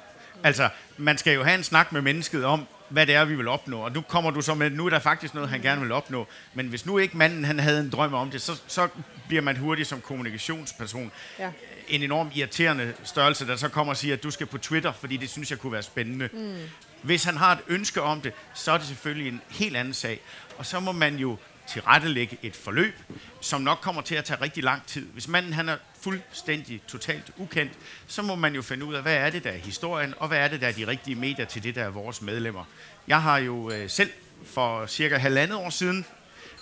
[0.43, 3.49] Altså, man skal jo have en snak med mennesket om, hvad det er, vi vil
[3.49, 3.79] opnå.
[3.81, 6.27] Og nu kommer du så med, nu er der faktisk noget, han gerne vil opnå.
[6.55, 8.88] Men hvis nu ikke manden han havde en drøm om det, så, så
[9.29, 11.51] bliver man hurtigt som kommunikationsperson Ja.
[11.88, 15.16] en enorm irriterende størrelse, der så kommer og siger, at du skal på Twitter, fordi
[15.16, 16.29] det synes jeg kunne være spændende.
[16.33, 16.57] Mm.
[17.03, 20.20] Hvis han har et ønske om det, så er det selvfølgelig en helt anden sag.
[20.59, 21.37] Og så må man jo
[21.68, 22.94] tilrettelægge et forløb,
[23.40, 25.07] som nok kommer til at tage rigtig lang tid.
[25.07, 27.72] Hvis manden han er fuldstændig, totalt ukendt,
[28.07, 30.38] så må man jo finde ud af, hvad er det, der er historien, og hvad
[30.38, 32.64] er det, der er de rigtige medier til det, der er vores medlemmer.
[33.09, 34.11] Jeg har jo øh, selv
[34.46, 36.07] for cirka halvandet år siden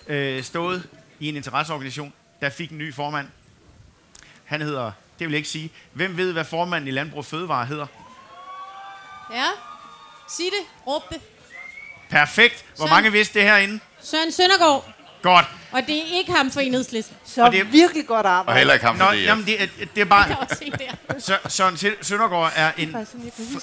[0.07, 0.89] øh, stået
[1.21, 3.29] i en interesseorganisation, der fik en ny formand.
[4.45, 7.87] Han hedder, det vil jeg ikke sige, hvem ved, hvad formanden i Landbrug Fødevare hedder?
[9.33, 9.47] Ja?
[10.29, 10.87] Sig det.
[10.87, 11.21] Råb det.
[12.11, 12.65] Perfekt.
[12.77, 13.81] Hvor mange vidste det herinde?
[14.05, 14.89] Søren Søndergaard.
[15.23, 15.47] Godt.
[15.73, 17.17] Og det er ikke ham for enhedslisten.
[17.25, 18.59] Så Og det er- virkelig godt Og arbejde.
[18.59, 19.25] heller ikke ham Nå, for det.
[19.25, 20.37] jamen, det, er, det er Jeg kan bare...
[20.41, 20.71] også se
[21.11, 21.19] der.
[21.19, 22.97] Sø- Søren Sø- Søndergaard er en,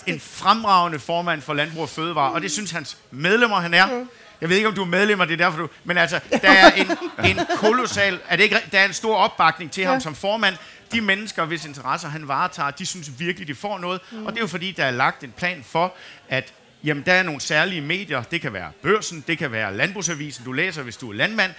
[0.08, 4.06] en fremragende formand for Landbrug og Fødevare, og det synes hans medlemmer, han er.
[4.41, 5.69] Jeg ved ikke, om du er medlem, og det er derfor, du...
[5.84, 6.91] Men altså, der er en,
[7.25, 8.19] en kolossal...
[8.28, 9.99] Er det ikke, der er en stor opbakning til ham Ja.
[9.99, 10.56] som formand.
[10.91, 14.02] De mennesker, hvis interesser han varetager, de synes virkelig, de får noget.
[14.12, 14.25] Mm.
[14.25, 15.93] Og det er jo fordi, der er lagt en plan for,
[16.30, 18.24] at jamen, der er nogle særlige medier.
[18.24, 21.52] Det kan være børsen, det kan være landbrugsavisen, du læser, hvis du er landmand.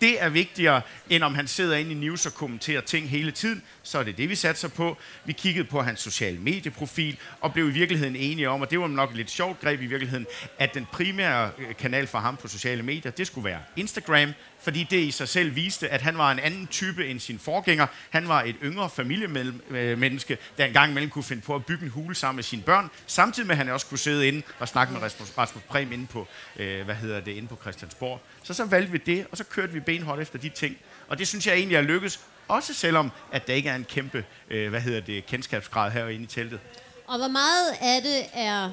[0.00, 3.62] Det er vigtigere, end om han sidder inde i news og kommenterer ting hele tiden.
[3.82, 4.96] Så er det det, vi satser på.
[5.24, 8.86] Vi kiggede på hans sociale medieprofil og blev i virkeligheden enige om, og det var
[8.86, 10.26] nok et lidt sjovt greb i virkeligheden,
[10.58, 14.86] at den primære øh, kanal for ham på sociale medier, det skulle være Instagram, fordi
[14.90, 17.86] det i sig selv viste, at han var en anden type end sin forgænger.
[18.10, 21.90] Han var et yngre familiemenneske, øh, der engang imellem kunne finde på at bygge en
[21.90, 24.92] hule sammen med sine børn, samtidig med, at han også kunne sidde inde og snakke
[24.92, 28.20] med Rasmus, Rasmus Prem inde på, øh, hvad hedder det, inde på Christiansborg.
[28.42, 30.76] Så så valgte vi det, og så kørte vi benhårdt efter de ting.
[31.08, 34.24] Og det synes jeg egentlig er lykkes, også selvom at der ikke er en kæmpe,
[34.50, 36.60] øh, hvad hedder det, kendskabsgrad herinde i teltet.
[37.06, 38.70] Og hvor meget af det er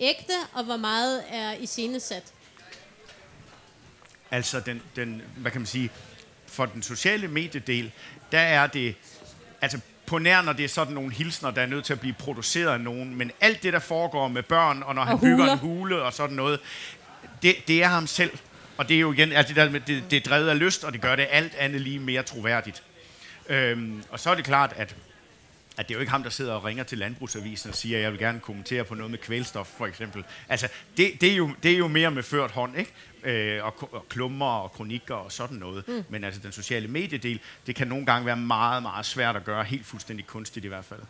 [0.00, 2.32] ægte, og hvor meget er iscenesat?
[4.32, 5.90] Altså den, den, hvad kan man sige,
[6.46, 7.92] for den sociale mediedel,
[8.32, 8.94] der er det,
[9.60, 12.14] altså på nær, når det er sådan nogle hilsner, der er nødt til at blive
[12.18, 15.36] produceret af nogen, men alt det, der foregår med børn, og når han Og bygger
[15.36, 15.52] huler.
[15.52, 16.60] en hule og sådan noget,
[17.42, 18.38] det, det er ham selv.
[18.76, 20.84] Og det er jo igen, altså det, der med, det, det er drevet af lyst,
[20.84, 22.82] og det gør det alt andet lige mere troværdigt.
[23.48, 24.96] Øhm, og så er det klart, at
[25.76, 28.02] at det er jo ikke ham, der sidder og ringer til Landbrugsavisen og siger, at
[28.02, 30.24] jeg vil gerne kommentere på noget med kvælstof, for eksempel.
[30.48, 32.92] Altså, det, det, er, jo, det er jo mere med ført hånd, ikke?
[33.24, 35.88] Øh, og, og klummer og kronikker og sådan noget.
[35.88, 36.04] Mm.
[36.08, 39.64] Men altså, den sociale mediedel, det kan nogle gange være meget, meget svært at gøre,
[39.64, 41.00] helt fuldstændig kunstigt i hvert fald.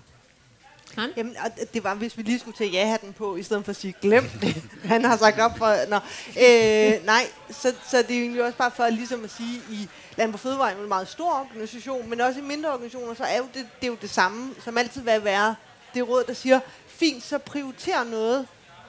[1.16, 3.77] Jamen, og det var, hvis vi lige skulle tage ja-hatten på, i stedet for at
[3.77, 4.62] sige, glem det.
[4.85, 5.88] Han har sagt op for...
[5.88, 5.96] Nå.
[6.27, 9.88] Øh, nej, så, så det er jo egentlig også bare for ligesom at sige, i
[10.16, 13.37] Landbrug Fødevare er jo en meget stor organisation, men også i mindre organisationer, så er
[13.37, 15.55] jo det, det er jo det samme, som altid vil være
[15.94, 18.46] det råd, der siger, fint, så prioriter noget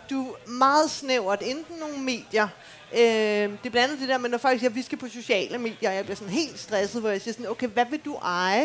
[0.10, 2.48] du meget snævert, enten nogle medier,
[2.94, 5.08] øh, det er blandt andet det der med, når folk siger, at vi skal på
[5.08, 8.16] sociale medier, jeg bliver sådan helt stresset, hvor jeg siger sådan, okay, hvad vil du
[8.16, 8.64] eje?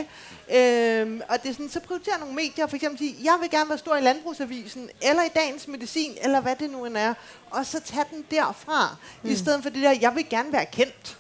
[0.55, 3.69] Øh, og det er sådan, så prioriterer nogle medier, for eksempel sige, jeg vil gerne
[3.69, 7.15] være stor i Landbrugsavisen, eller i Dagens Medicin, eller hvad det nu end er,
[7.51, 9.31] og så tage den derfra, mm.
[9.31, 11.18] i stedet for det der, jeg vil gerne være kendt.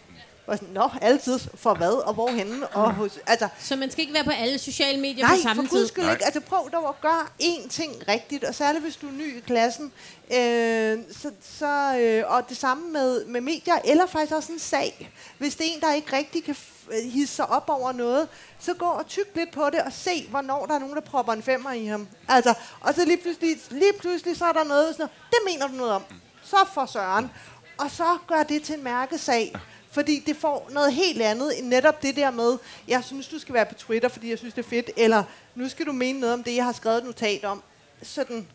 [0.49, 2.66] Og sådan, Nå, altid for hvad og hvorhenne.
[2.66, 5.62] Og hos, altså, Så man skal ikke være på alle sociale medier Nej, på samme
[5.62, 5.88] for guds tid?
[5.88, 6.12] skyld Nej.
[6.12, 6.24] ikke.
[6.24, 9.40] Altså prøv dog at gøre én ting rigtigt, og særligt hvis du er ny i
[9.40, 9.92] klassen.
[10.32, 15.11] Øh, så, så, øh, og det samme med, med medier, eller faktisk også en sag.
[15.38, 16.57] Hvis det er en, der ikke rigtig kan
[16.90, 18.28] øh, hisse sig op over noget,
[18.59, 21.32] så gå og tyk lidt på det, og se, hvornår der er nogen, der propper
[21.32, 22.09] en femmer i ham.
[22.28, 25.74] Altså, og så lige pludselig, lige pludselig så er der noget, sådan, det mener du
[25.74, 26.03] noget om.
[26.42, 27.30] Så for søren.
[27.78, 29.55] Og så gør det til en mærkesag.
[29.91, 32.59] Fordi det får noget helt andet end netop det der med,
[32.89, 35.24] jeg synes, du skal være på Twitter, fordi jeg synes, det er fedt, eller
[35.55, 37.62] nu skal du mene noget om det, jeg har skrevet et notat om.
[38.03, 38.47] Sådan,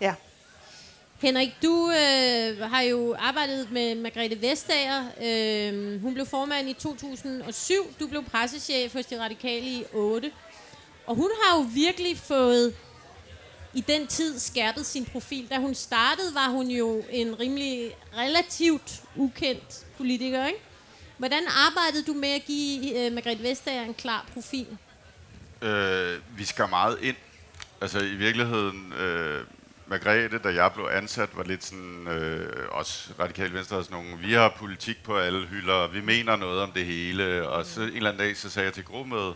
[0.00, 0.14] ja.
[1.20, 5.04] Henrik, du øh, har jo arbejdet med Margrethe Vestager.
[5.22, 7.74] Øh, hun blev formand i 2007.
[8.00, 10.32] Du blev pressechef hos De Radikale i 8.
[11.06, 12.74] Og hun har jo virkelig fået
[13.74, 15.50] i den tid skærpet sin profil.
[15.50, 20.60] Da hun startede, var hun jo en rimelig relativt ukendt politiker, ikke?
[21.18, 24.66] Hvordan arbejdede du med at give øh, Margrethe Vestager en klar profil?
[25.62, 27.16] Øh, vi skal meget ind.
[27.80, 29.44] Altså i virkeligheden, øh,
[29.86, 34.18] Margrethe, da jeg blev ansat, var lidt sådan, øh, også radikale venstre, havde sådan nogle,
[34.18, 37.80] vi har politik på alle hylder, og vi mener noget om det hele, og så
[37.80, 39.34] en eller anden dag, så sagde jeg til gruppemødet,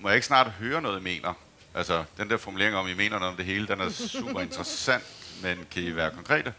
[0.00, 1.34] må jeg ikke snart høre noget, I mener?
[1.74, 5.04] Altså, den der formulering om, I mener noget om det hele, den er super interessant,
[5.42, 6.54] men kan I være konkrete?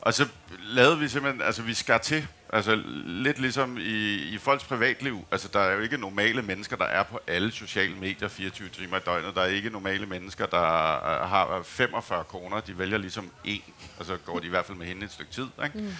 [0.00, 0.28] Og så
[0.60, 5.26] lavede vi simpelthen, altså vi skar til, altså lidt ligesom i, i folks privatliv.
[5.30, 8.96] Altså der er jo ikke normale mennesker, der er på alle sociale medier 24 timer
[8.96, 9.34] i døgnet.
[9.34, 12.60] Der er ikke normale mennesker, der øh, har 45 kroner.
[12.60, 13.62] De vælger ligesom en,
[13.98, 15.46] og så går de i hvert fald med hende et stykke tid.
[15.64, 15.78] Ikke?
[15.78, 15.90] Mm.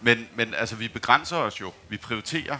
[0.00, 1.72] Men, men altså vi begrænser os jo.
[1.88, 2.58] Vi prioriterer.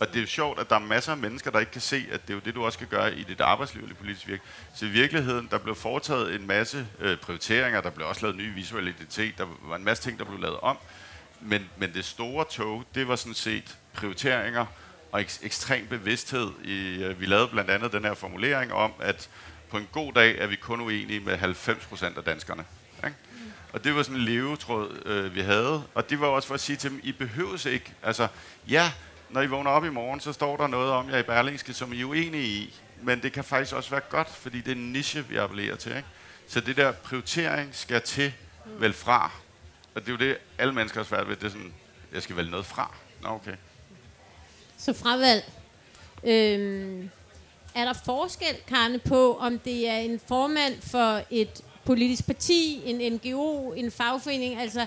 [0.00, 2.06] Og det er jo sjovt, at der er masser af mennesker, der ikke kan se,
[2.12, 4.42] at det er jo det, du også skal gøre i dit arbejdsliv eller politisk virke.
[4.74, 8.54] Så i virkeligheden, der blev foretaget en masse øh, prioriteringer, der blev også lavet ny
[8.54, 10.78] visuel identitet, der var en masse ting, der blev lavet om.
[11.44, 14.66] Men, men det store tog, det var sådan set prioriteringer
[15.12, 16.50] og ek- ekstrem bevidsthed.
[16.64, 19.28] I, øh, vi lavede blandt andet den her formulering om, at
[19.70, 22.64] på en god dag er vi kun uenige med 90 procent af danskerne.
[23.04, 23.16] Ikke?
[23.72, 25.82] Og det var sådan en levetråd, øh, vi havde.
[25.94, 27.92] Og det var også for at sige til dem, I behøves ikke.
[28.02, 28.28] Altså,
[28.68, 28.92] ja,
[29.30, 31.92] når I vågner op i morgen, så står der noget om jer i Berlingske, som
[31.92, 32.80] I er uenige i.
[33.02, 35.96] Men det kan faktisk også være godt, fordi det er en niche, vi appellerer til.
[35.96, 36.08] Ikke?
[36.48, 38.32] Så det der prioritering skal til
[38.78, 39.30] vel fra.
[39.94, 41.36] Og det er jo det, alle mennesker har svært ved.
[41.36, 41.74] Det er sådan,
[42.12, 42.96] jeg skal vælge noget fra.
[43.22, 43.56] Nå, okay.
[44.78, 45.44] Så fravalg.
[46.24, 47.10] Øhm,
[47.74, 53.12] er der forskel, Karne, på, om det er en formand for et politisk parti, en
[53.12, 54.60] NGO, en fagforening?
[54.60, 54.86] Altså,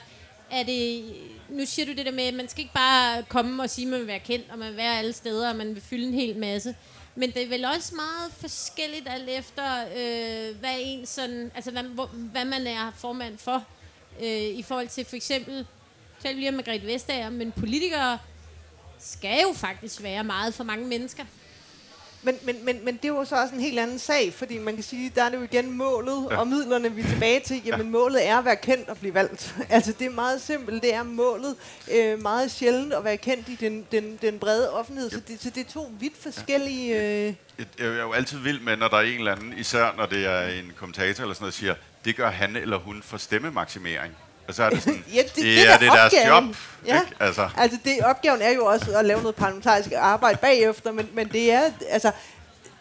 [0.51, 1.03] er det,
[1.49, 3.91] nu siger du det der med, at man skal ikke bare komme og sige, at
[3.91, 6.13] man vil være kendt, og man vil være alle steder, og man vil fylde en
[6.13, 6.75] hel masse.
[7.15, 11.83] Men det er vel også meget forskelligt alt efter, øh, hvad, en sådan, altså, hvad,
[11.83, 13.65] hvor, hvad man er formand for.
[14.21, 15.65] Øh, I forhold til for eksempel,
[16.23, 18.17] selv lige om Margrethe Vestager, men politikere
[18.99, 21.23] skal jo faktisk være meget for mange mennesker.
[22.23, 24.75] Men, men, men, men det er jo så også en helt anden sag, fordi man
[24.75, 26.37] kan sige, der er det jo igen målet, ja.
[26.37, 27.91] og midlerne vi er tilbage til, jamen ja.
[27.91, 29.55] målet er at være kendt og blive valgt.
[29.69, 31.55] altså det er meget simpelt, det er målet
[31.91, 35.49] øh, meget sjældent at være kendt i den, den, den brede offentlighed, så det, så
[35.49, 36.95] det er to vidt forskellige...
[36.95, 39.93] Øh, Jeg jeg er jo altid vild med, når der er en eller anden, især
[39.97, 43.17] når det er en kommentator eller sådan noget, siger, det gør han eller hun for
[43.17, 44.13] stemmemaksimering.
[44.47, 46.45] Og så er det sådan, Ja, det- det ja, er det er deres opgaven.
[46.47, 46.55] job.
[46.85, 47.01] Ja.
[47.01, 47.15] Ikke?
[47.19, 51.27] Altså, Altså, det, opgaven er jo også at lave noget parlamentarisk arbejde bagefter, men, men
[51.29, 52.11] det er, altså,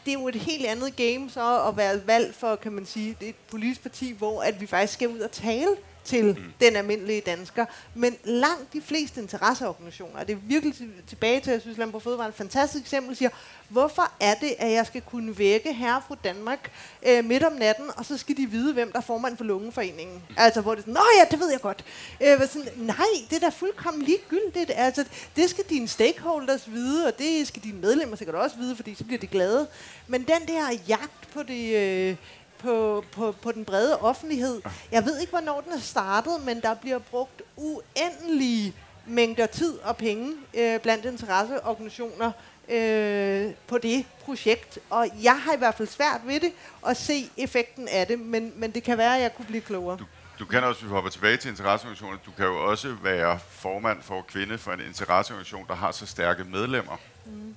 [0.04, 3.16] det er jo et helt andet game så at være valgt for, kan man sige,
[3.20, 5.68] det er et politisk parti, hvor at vi faktisk skal ud og tale
[6.06, 6.36] til mm.
[6.60, 7.66] den almindelige dansker.
[7.94, 12.02] Men langt de fleste interesseorganisationer, og det er virkelig til- tilbage til, jeg synes, Landbrug
[12.02, 13.30] Fødevare er et fantastisk eksempel, siger,
[13.68, 16.70] hvorfor er det, at jeg skal kunne vække herre fra Danmark
[17.06, 20.22] øh, midt om natten, og så skal de vide, hvem der er formand for Lungeforeningen.
[20.36, 21.84] Altså, hvor det er sådan, nå ja, det ved jeg godt.
[22.20, 22.96] Øh, sådan, nej,
[23.30, 24.70] det er da fuldkommen ligegyldigt.
[24.74, 25.04] Altså,
[25.36, 29.04] det skal dine stakeholders vide, og det skal dine medlemmer sikkert også vide, fordi så
[29.04, 29.66] bliver de glade.
[30.06, 31.76] Men den der jagt på det...
[31.76, 32.16] Øh,
[32.58, 34.62] på, på, på den brede offentlighed.
[34.92, 38.74] Jeg ved ikke, hvornår den er startet, men der bliver brugt uendelige
[39.06, 42.32] mængder tid og penge øh, blandt interesseorganisationer
[42.68, 44.78] øh, på det projekt.
[44.90, 46.52] Og jeg har i hvert fald svært ved det
[46.86, 49.96] at se effekten af det, men, men det kan være, at jeg kunne blive klogere.
[49.96, 50.04] du,
[50.38, 54.02] du kan også, hvis vi hopper tilbage til interesseorganisationer, du kan jo også være formand
[54.02, 56.96] for kvinde for en interesseorganisation, der har så stærke medlemmer.
[57.26, 57.56] Mm.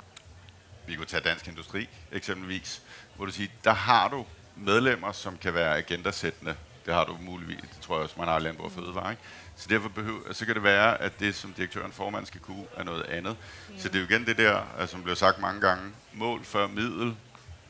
[0.88, 2.82] Vi kunne tage Dansk Industri eksempelvis,
[3.16, 4.26] hvor du siger, der har du
[4.62, 6.55] medlemmer, som kan være agendasættende
[6.86, 9.12] Det har du muligvis, det tror jeg også, man har landbrug og fødevare.
[9.12, 9.24] Ikke?
[9.55, 12.84] Så derfor behøver, så kan det være, at det, som direktøren formand skal kunne, er
[12.84, 13.38] noget andet.
[13.74, 13.80] Ja.
[13.82, 16.68] Så det er jo igen det der, altså, som blev sagt mange gange, mål før
[16.68, 17.16] middel.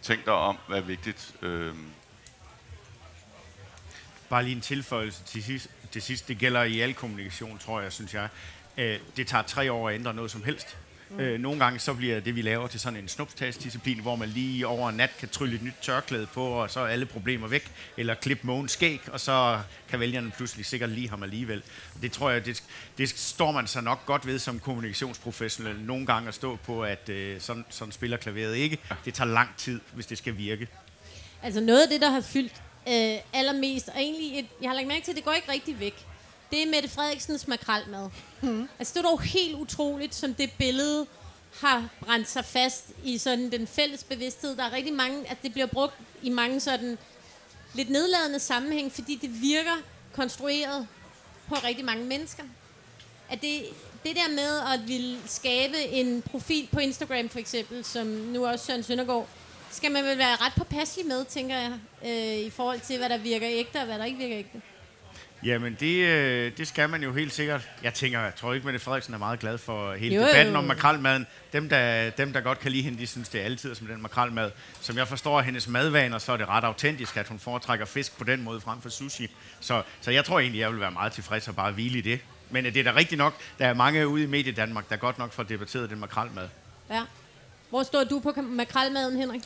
[0.01, 1.35] Tænk dig om, hvad er vigtigt.
[1.41, 1.85] Øhm,
[4.29, 5.67] Bare lige en tilføjelse til sidst.
[5.91, 6.27] Til sidst.
[6.27, 8.29] Det gælder i al kommunikation, tror jeg, synes jeg.
[8.77, 10.77] Øh, det tager tre år at ændre noget som helst.
[11.09, 11.19] Mm.
[11.19, 14.67] Øh, nogle gange så bliver det, vi laver, til sådan en snupstasdisciplin, hvor man lige
[14.67, 17.71] over en nat kan trylle et nyt tørklæde på, og så er alle problemer væk.
[17.97, 21.63] Eller klippe mågen skæg, og så kan vælgerne pludselig sikkert lige ham alligevel.
[22.01, 22.63] Det tror jeg, det,
[22.97, 27.09] det står man så nok godt ved som kommunikationsprofessionel nogle gange at stå på, at
[27.09, 28.77] øh, sådan, sådan spiller klaveret ikke.
[29.05, 30.67] Det tager lang tid, hvis det skal virke.
[31.43, 32.53] Altså noget af det, der har fyldt
[32.87, 35.79] øh, allermest, og egentlig, et, jeg har lagt mærke til, at det går ikke rigtig
[35.79, 36.05] væk,
[36.51, 38.09] det er Mette Frederiksens makralmad.
[38.41, 38.69] Mm.
[38.79, 41.05] Altså det er dog helt utroligt, som det billede
[41.61, 44.55] har brændt sig fast i sådan den fælles bevidsthed.
[44.55, 46.97] Der er rigtig mange, at det bliver brugt i mange sådan
[47.73, 49.75] lidt nedladende sammenhæng, fordi det virker
[50.13, 50.87] konstrueret
[51.47, 52.43] på rigtig mange mennesker.
[53.29, 53.61] At det,
[54.05, 58.65] det der med at ville skabe en profil på Instagram for eksempel, som nu også
[58.65, 59.27] Søren Søndergaard,
[59.71, 61.73] skal man vel være ret påpasselig med, tænker jeg,
[62.05, 64.61] øh, i forhold til, hvad der virker ægte og hvad der ikke virker ægte.
[65.43, 67.69] Jamen, det, øh, det skal man jo helt sikkert.
[67.83, 70.63] Jeg tænker, jeg tror ikke, Mette Frederiksen er meget glad for hele Jo, debatten om
[70.63, 71.27] makralmaden.
[71.53, 74.01] Dem der, dem, der godt kan lide hende, de synes, det er altid som den
[74.01, 74.51] makralmad.
[74.81, 78.23] Som jeg forstår hendes madvaner, så er det ret autentisk, at hun foretrækker fisk på
[78.23, 79.29] den måde frem for sushi.
[79.59, 82.19] Så, så jeg tror egentlig, jeg vil være meget tilfreds og bare hvile i det.
[82.49, 84.95] Men øh, det er da rigtigt nok, der er mange ude i Medie Danmark, der
[84.95, 86.47] godt nok får debatteret den makralmad.
[86.89, 87.01] Ja.
[87.69, 89.41] Hvor står du på makralmaden, Henrik?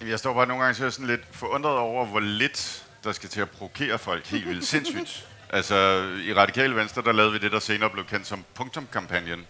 [0.00, 3.40] Jeg står bare nogle gange så sådan lidt forundret over, hvor lidt der skal til
[3.40, 5.26] at provokere folk helt vildt sindssygt.
[5.52, 5.74] Altså,
[6.26, 9.46] i Radikale Venstre, der lavede vi det, der senere blev kendt som punktumkampagnen,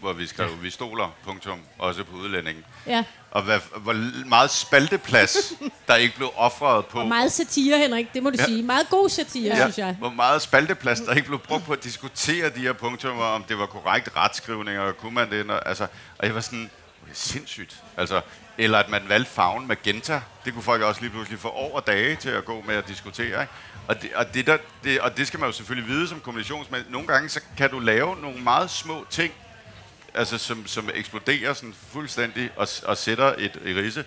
[0.00, 2.64] hvor vi skrev, vi stoler, punktum, også på udlændingen.
[2.86, 3.04] Ja.
[3.30, 5.52] Og hvad, hvor meget spalteplads,
[5.88, 7.00] der ikke blev offret på...
[7.00, 8.44] Og meget satire, Henrik, det må du ja.
[8.44, 8.62] Sige.
[8.62, 9.62] Meget god satire, ja.
[9.62, 9.96] synes jeg.
[9.98, 13.58] Hvor meget spalteplads, der ikke blev brugt på at diskutere de her punktummer, om det
[13.58, 15.50] var korrekt retskrivning, og kunne man det?
[15.50, 15.86] Og, altså,
[16.18, 16.70] og jeg var sådan,
[17.16, 17.82] sindssygt.
[17.96, 18.20] Altså,
[18.58, 20.20] eller at man valgte farven magenta.
[20.44, 23.26] Det kunne folk også lige pludselig få over dage til at gå med at diskutere.
[23.40, 23.52] Ikke?
[23.88, 26.84] Og, det, og, det der, det, og det skal man jo selvfølgelig vide som kommunikationsmand.
[26.88, 29.32] Nogle gange så kan du lave nogle meget små ting,
[30.14, 34.04] altså som, som eksploderer sådan fuldstændig og, og sætter et, et rise.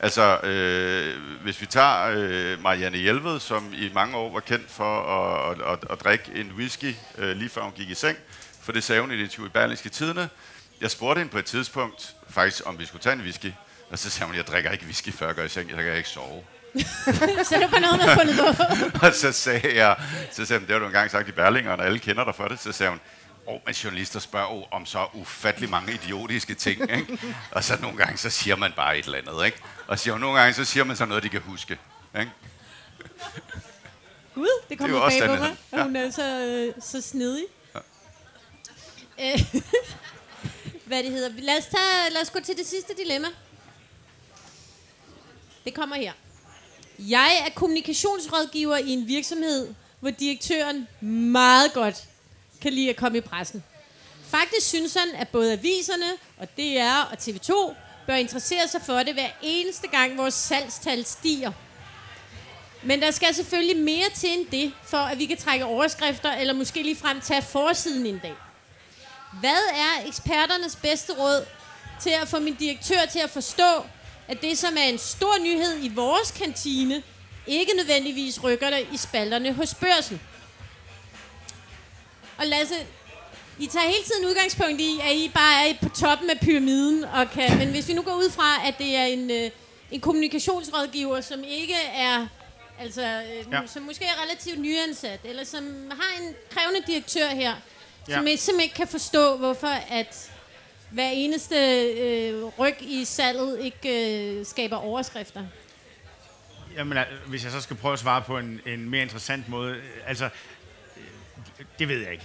[0.00, 5.00] Altså, øh, hvis vi tager øh, Marianne Hjelved, som i mange år var kendt for
[5.02, 8.18] at, at, at, at drikke en whisky, øh, lige før hun gik i seng,
[8.62, 10.28] for det sagde hun i det i Berlingske Tidene.
[10.80, 13.52] Jeg spurgte hende på et tidspunkt, faktisk, om vi skulle tage en whisky,
[13.90, 15.96] og så sagde hun, jeg drikker ikke whisky, før jeg går i seng, jeg kan
[15.96, 16.44] ikke sove.
[17.44, 18.46] Så er det bare noget, man har fundet på.
[19.06, 19.96] Og så sagde jeg,
[20.32, 22.48] så sagde hun, det har du engang sagt i Berlinger, og alle kender dig for
[22.48, 22.60] det.
[22.60, 23.00] Så sagde hun,
[23.46, 27.18] åh, oh, men journalister spørger jo om så ufattelig mange idiotiske ting, ikke?
[27.50, 29.58] Og så nogle gange, så siger man bare et eller andet, ikke?
[29.86, 31.78] Og siger nogle gange, så siger man så noget, de kan huske,
[32.18, 32.30] ikke?
[34.34, 37.44] Gud, det kommer er bag på mig, og hun er så, øh, så snedig.
[39.20, 39.54] Øh,
[40.88, 41.30] Hvad det hedder.
[41.38, 43.28] Lad os, tage, lad os gå til det sidste dilemma.
[45.64, 46.12] Det kommer her.
[46.98, 52.04] Jeg er kommunikationsrådgiver i en virksomhed, hvor direktøren meget godt
[52.60, 53.64] kan lide at komme i pressen.
[54.24, 57.74] Faktisk synes han, at både aviserne og DR og TV2
[58.06, 61.52] bør interessere sig for det hver eneste gang, vores salgstal stiger.
[62.82, 66.54] Men der skal selvfølgelig mere til end det, for at vi kan trække overskrifter, eller
[66.54, 68.34] måske lige frem tage forsiden en dag.
[69.40, 71.46] Hvad er eksperternes bedste råd
[72.00, 73.84] til at få min direktør til at forstå,
[74.28, 77.02] at det, som er en stor nyhed i vores kantine,
[77.46, 80.20] ikke nødvendigvis rykker der i spalterne hos børsen?
[82.38, 82.74] Og Lasse,
[83.58, 87.04] I tager hele tiden udgangspunkt i, at I bare er på toppen af pyramiden.
[87.04, 89.50] Og kan, men hvis vi nu går ud fra, at det er en, øh,
[89.90, 92.26] en kommunikationsrådgiver, som ikke er,
[92.80, 93.60] altså, øh, ja.
[93.66, 97.54] som måske er relativt nyansat, eller som har en krævende direktør her,
[98.08, 98.14] Ja.
[98.14, 100.30] som ikke, simpelthen ikke kan forstå, hvorfor at
[100.90, 101.56] hver eneste
[101.90, 105.44] øh, ryg i salget ikke øh, skaber overskrifter.
[106.76, 109.82] Jamen, hvis jeg så skal prøve at svare på en, en mere interessant måde, øh,
[110.06, 110.24] altså,
[110.96, 112.24] øh, det ved jeg ikke.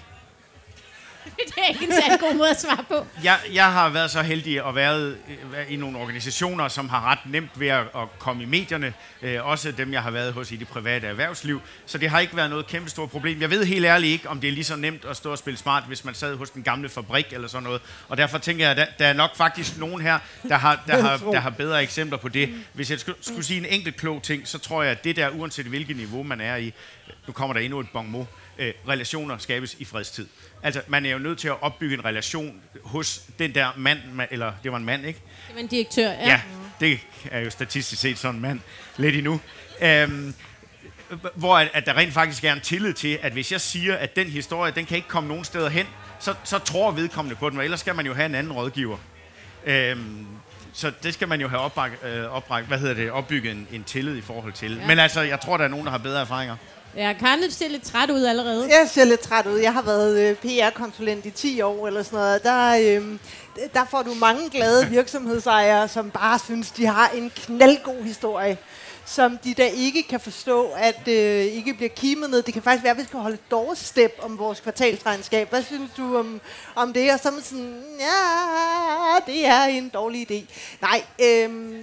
[1.37, 3.07] det er ikke en særlig god måde at svare på.
[3.23, 5.15] Jeg, jeg har været så heldig at være øh,
[5.69, 8.93] i nogle organisationer, som har ret nemt ved at, at komme i medierne.
[9.21, 11.61] Øh, også dem, jeg har været hos i det private erhvervsliv.
[11.85, 13.41] Så det har ikke været noget kæmpe stort problem.
[13.41, 15.57] Jeg ved helt ærligt ikke, om det er lige så nemt at stå og spille
[15.57, 17.81] smart, hvis man sad hos den gamle fabrik eller sådan noget.
[18.09, 20.19] Og derfor tænker jeg, at der, der er nok faktisk nogen her,
[20.49, 22.49] der har, der, har, der har bedre eksempler på det.
[22.73, 25.29] Hvis jeg skulle, skulle sige en enkelt klog ting, så tror jeg, at det der,
[25.29, 26.73] uanset hvilket niveau man er i,
[27.27, 28.27] nu kommer der endnu et bon mot,
[28.59, 30.27] øh, relationer skabes i fredstid.
[30.63, 34.27] Altså, man er jo nødt til at opbygge en relation hos den der mand, ma-
[34.31, 35.19] eller det var en mand, ikke?
[35.47, 36.27] Det var en direktør, ja.
[36.27, 36.41] Ja,
[36.79, 36.99] det
[37.31, 38.59] er jo statistisk set sådan en mand
[38.97, 39.39] lidt endnu.
[39.81, 40.33] Øhm,
[41.35, 44.15] hvor at, at der rent faktisk er en tillid til, at hvis jeg siger, at
[44.15, 45.87] den historie, den kan ikke komme nogen steder hen,
[46.19, 48.97] så, så tror vedkommende på den, og ellers skal man jo have en anden rådgiver.
[49.65, 50.25] Øhm,
[50.73, 53.83] så det skal man jo have opbak, øh, opbak, hvad hedder det, opbygget en, en
[53.83, 54.77] tillid i forhold til.
[54.77, 54.87] Ja.
[54.87, 56.55] Men altså, jeg tror, der er nogen, der har bedre erfaringer.
[56.97, 58.67] Ja, Karen ser lidt træt ud allerede.
[58.79, 59.59] Jeg ser lidt træt ud.
[59.59, 62.43] Jeg har været øh, PR-konsulent i 10 år eller sådan noget.
[62.43, 63.19] Der, øh,
[63.73, 68.57] der får du mange glade virksomhedsejere, som bare synes, de har en knaldgod historie
[69.05, 72.41] som de da ikke kan forstå, at øh, ikke bliver kimet ned.
[72.41, 75.49] Det kan faktisk være, at vi skal holde doorstep om vores kvartalsregnskab.
[75.49, 76.41] Hvad synes du om,
[76.75, 77.13] om det?
[77.13, 80.45] Og så er man sådan, ja, det er en dårlig idé.
[80.81, 81.75] Nej, øh,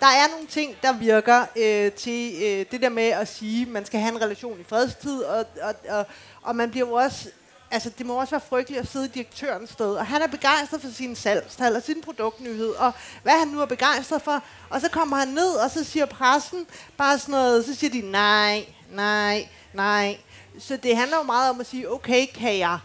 [0.00, 3.68] der er nogle ting, der virker øh, til øh, det der med at sige, at
[3.68, 6.06] man skal have en relation i fredstid, og, og, og,
[6.42, 7.28] og man bliver jo også
[7.70, 9.94] altså, det må også være frygteligt at sidde i direktørens sted.
[9.94, 12.92] Og han er begejstret for sin salgstal og sin produktnyhed, og
[13.22, 14.42] hvad han nu er begejstret for.
[14.70, 18.10] Og så kommer han ned, og så siger pressen bare sådan noget, så siger de
[18.10, 20.18] nej, nej, nej.
[20.58, 22.78] Så det handler jo meget om at sige, okay, kan jeg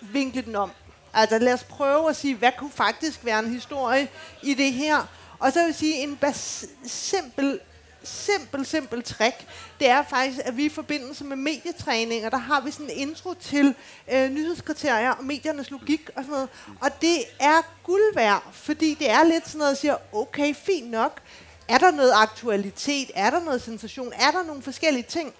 [0.00, 0.70] vinkle den om?
[1.14, 4.08] Altså lad os prøve at sige, hvad kunne faktisk være en historie
[4.42, 5.06] i det her?
[5.42, 7.60] Og så vil jeg sige, en bas- simpel
[8.04, 9.46] simpel, simpel trick,
[9.80, 13.34] det er faktisk, at vi i forbindelse med medietræninger, der har vi sådan en intro
[13.34, 13.74] til
[14.12, 16.48] øh, nyhedskriterier og mediernes logik og sådan noget.
[16.80, 20.90] Og det er guld værd, fordi det er lidt sådan noget, at siger, okay, fint
[20.90, 21.20] nok.
[21.68, 23.10] Er der noget aktualitet?
[23.14, 24.12] Er der noget sensation?
[24.12, 25.34] Er der nogle forskellige ting?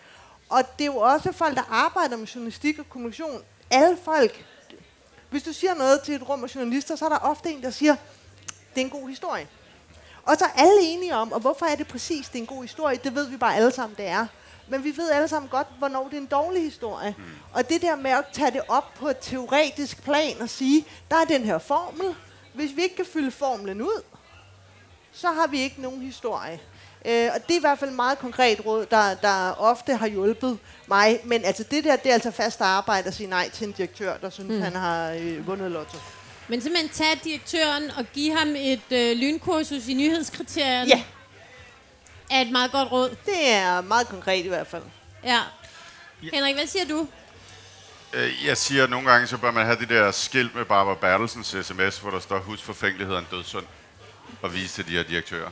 [0.49, 3.43] Og det er jo også folk, der arbejder med journalistik og kommunikation.
[3.71, 4.45] Alle folk.
[5.31, 7.71] Hvis du siger noget til et rum af journalister, så er der ofte en, der
[7.71, 7.97] siger,
[8.75, 9.49] det er en god historie.
[10.25, 12.63] Og så er alle enige om, og hvorfor er det præcis, det er en god
[12.63, 14.27] historie, det ved vi bare alle sammen, det er.
[14.69, 17.15] Men vi ved alle sammen godt, hvornår det er en dårlig historie.
[17.19, 17.25] Mm.
[17.53, 21.17] Og det der med at tage det op på et teoretisk plan og sige, der
[21.17, 22.15] er den her formel.
[22.55, 24.03] Hvis vi ikke kan fylde formlen ud,
[25.13, 26.61] så har vi ikke nogen historie.
[27.05, 30.07] Øh, og det er i hvert fald et meget konkret råd, der, der ofte har
[30.07, 31.21] hjulpet mig.
[31.25, 34.17] Men altså det der, det er altså fast arbejde at sige nej til en direktør,
[34.17, 34.61] der synes, mm.
[34.61, 35.99] han har øh, vundet lotto.
[36.49, 40.89] Men simpelthen tage direktøren og give ham et øh, lynkursus i nyhedskriterierne.
[40.89, 41.05] Ja.
[42.31, 43.17] Er et meget godt råd.
[43.27, 44.83] Det er meget konkret i hvert fald.
[45.25, 45.41] Ja.
[46.33, 47.09] Henrik, hvad siger du?
[48.13, 50.95] Øh, jeg siger, at nogle gange så bør man have det der skilt med Barbara
[50.95, 53.67] Bertelsens sms, hvor der står, husk forfængelighed en dødsund,
[54.43, 55.51] og vise til de her direktører.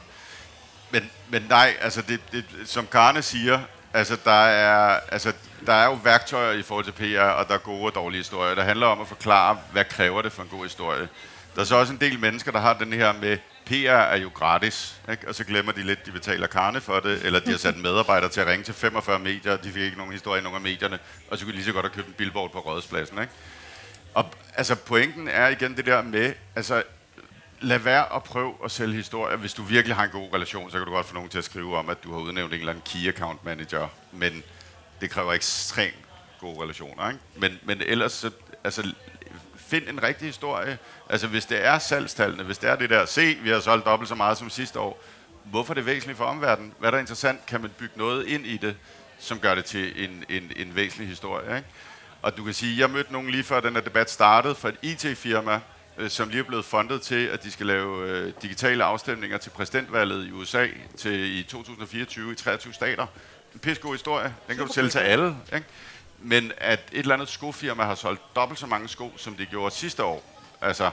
[0.90, 3.60] Men, men nej, altså det, det, som Karne siger,
[3.92, 5.32] altså der er, altså
[5.66, 8.54] der er jo værktøjer i forhold til PR, og der er gode og dårlige historier.
[8.54, 11.08] Det handler om at forklare, hvad kræver det for en god historie.
[11.54, 14.30] Der er så også en del mennesker, der har den her med, PR er jo
[14.34, 15.28] gratis, ikke?
[15.28, 17.82] og så glemmer de lidt, de betaler karne for det, eller de har sat en
[17.82, 20.56] medarbejder til at ringe til 45 medier, og de fik ikke nogen historie i nogen
[20.56, 20.98] af medierne,
[21.30, 23.20] og så kunne de lige så godt have købt en billboard på Rådspladsen.
[23.20, 23.32] Ikke?
[24.14, 26.82] Og altså, pointen er igen det der med, altså,
[27.60, 29.36] lad være at prøve at sælge historier.
[29.36, 31.44] Hvis du virkelig har en god relation, så kan du godt få nogen til at
[31.44, 34.42] skrive om, at du har udnævnt en eller anden key account manager, men
[35.00, 35.94] det kræver ekstremt
[36.40, 37.08] gode relationer.
[37.08, 37.20] Ikke?
[37.36, 38.30] Men, men ellers, så,
[38.64, 38.92] altså,
[39.56, 40.78] find en rigtig historie.
[41.08, 44.08] Altså, hvis det er salgstallene, hvis det er det der, se, vi har solgt dobbelt
[44.08, 45.02] så meget som sidste år,
[45.44, 46.74] hvorfor er det væsentligt for omverdenen?
[46.78, 47.46] Hvad er der interessant?
[47.46, 48.76] Kan man bygge noget ind i det,
[49.18, 51.56] som gør det til en, en, en væsentlig historie?
[51.56, 51.68] Ikke?
[52.22, 54.76] Og du kan sige, jeg mødte nogen lige før den her debat startede fra et
[54.82, 55.60] IT-firma,
[55.98, 59.50] øh, som lige er blevet fundet til, at de skal lave øh, digitale afstemninger til
[59.50, 63.06] præsidentvalget i USA til i 2024 i 23 stater
[63.54, 64.34] en pissegod historie.
[64.48, 65.36] Den kan du sælge til alle.
[65.54, 65.66] Ikke?
[66.18, 69.74] Men at et eller andet skofirma har solgt dobbelt så mange sko, som de gjorde
[69.74, 70.22] sidste år.
[70.60, 70.90] Altså,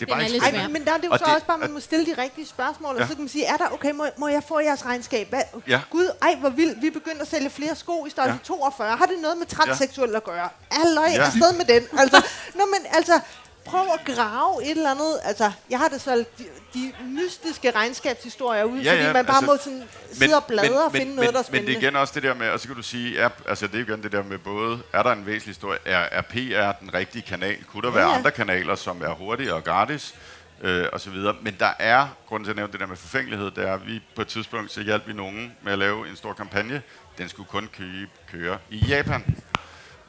[0.00, 1.54] det er bare ikke Ej, men der er det jo og så det, også bare,
[1.54, 3.02] at man må stille de rigtige spørgsmål, ja.
[3.02, 5.28] og så kan man sige, er der, okay, må, må jeg få jeres regnskab?
[5.28, 5.42] Hvad?
[5.68, 5.80] Ja.
[5.90, 8.54] Gud, ej, hvor vildt, vi begynder at sælge flere sko i størrelse ja.
[8.54, 8.96] 42.
[8.96, 10.48] Har det noget med transseksuel at gøre?
[10.72, 11.24] Halløj, ja.
[11.24, 11.98] afsted med den.
[11.98, 12.16] Altså,
[12.58, 13.20] nå, men altså,
[13.68, 15.18] prøv at grave et eller andet.
[15.24, 16.44] Altså, jeg har det så de,
[16.74, 20.68] de mystiske regnskabshistorier ud, ja, fordi ja, man bare altså, må sådan sidde og bladre
[20.68, 21.72] men, og finde men, noget, der er spændende.
[21.72, 23.66] Men det er igen også det der med, og så kan du sige, er, altså
[23.66, 26.72] det er igen det der med både, er der en væsentlig historie, er, er PR
[26.80, 27.64] den rigtige kanal?
[27.64, 28.16] Kunne der ja, være ja.
[28.16, 30.14] andre kanaler, som er hurtige og gratis?
[30.62, 31.36] Øh, og så videre.
[31.42, 34.02] Men der er, grunden til at nævne det der med forfængelighed, det er, at vi
[34.16, 36.82] på et tidspunkt, så hjalp vi nogen med at lave en stor kampagne.
[37.18, 39.24] Den skulle kun køre, køre i Japan.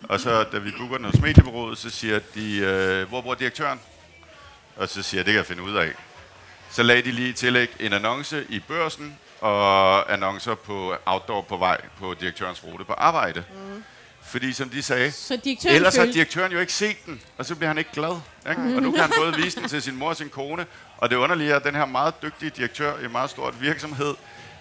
[0.03, 3.79] Og så, da vi booker den hos mediebureauet, så siger de, øh, hvor bor direktøren?
[4.75, 5.91] Og så siger jeg, det kan jeg finde ud af.
[6.71, 11.81] Så lagde de lige tillæg en annonce i børsen, og annoncer på outdoor på vej
[11.99, 13.43] på direktørens rute på arbejde.
[13.53, 13.83] Mm.
[14.23, 17.67] Fordi som de sagde, så ellers har direktøren jo ikke set den, og så bliver
[17.67, 18.19] han ikke glad.
[18.49, 18.61] Ikke?
[18.61, 18.75] Mm.
[18.75, 20.65] Og nu kan han både vise den til sin mor og sin kone,
[20.97, 24.15] og det underlige er, at den her meget dygtige direktør i en meget stort virksomhed,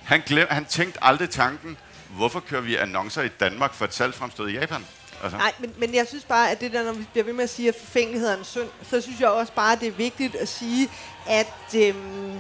[0.05, 1.77] han, glem, han tænkte aldrig tanken,
[2.09, 4.85] hvorfor kører vi annoncer i Danmark for et salgsfremstød i Japan?
[5.23, 5.39] Altså.
[5.39, 7.51] Nej, men, men jeg synes bare, at det der, når vi bliver ved med at
[7.51, 10.35] sige, at forfængelighed er en synd, så synes jeg også bare, at det er vigtigt
[10.35, 10.89] at sige,
[11.29, 12.39] at øhm,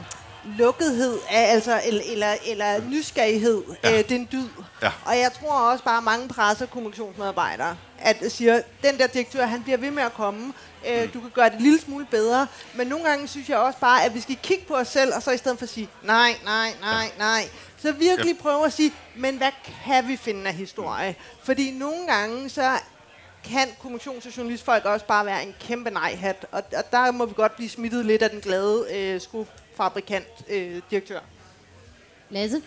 [0.59, 3.99] lukkethed, er, altså, eller, eller, eller nysgerrighed, ja.
[3.99, 4.49] øh, den dyd.
[4.83, 4.91] Ja.
[5.05, 9.47] Og jeg tror også bare, at mange presse- og kommunikationsmedarbejdere at siger, den der direktør,
[9.47, 10.53] han bliver ved med at komme.
[10.89, 11.09] Øh, Mm.
[11.11, 12.47] Du kan gøre det en lille smule bedre.
[12.75, 15.23] Men nogle gange synes jeg også bare, at vi skal kigge på os selv, og
[15.23, 17.49] så i stedet for at sige, nej, nej, nej, nej.
[17.79, 21.17] Så virkelig prøve at sige, men hvad kan vi finde af historie?
[21.43, 22.79] Fordi nogle gange, så
[23.45, 26.47] kan kommunikations- og journalistfolk også bare være en kæmpe nej-hat.
[26.53, 31.21] Og, og der må vi godt blive smittet lidt af den glade øh, skofabrikant-direktør.
[32.31, 32.63] Lasse?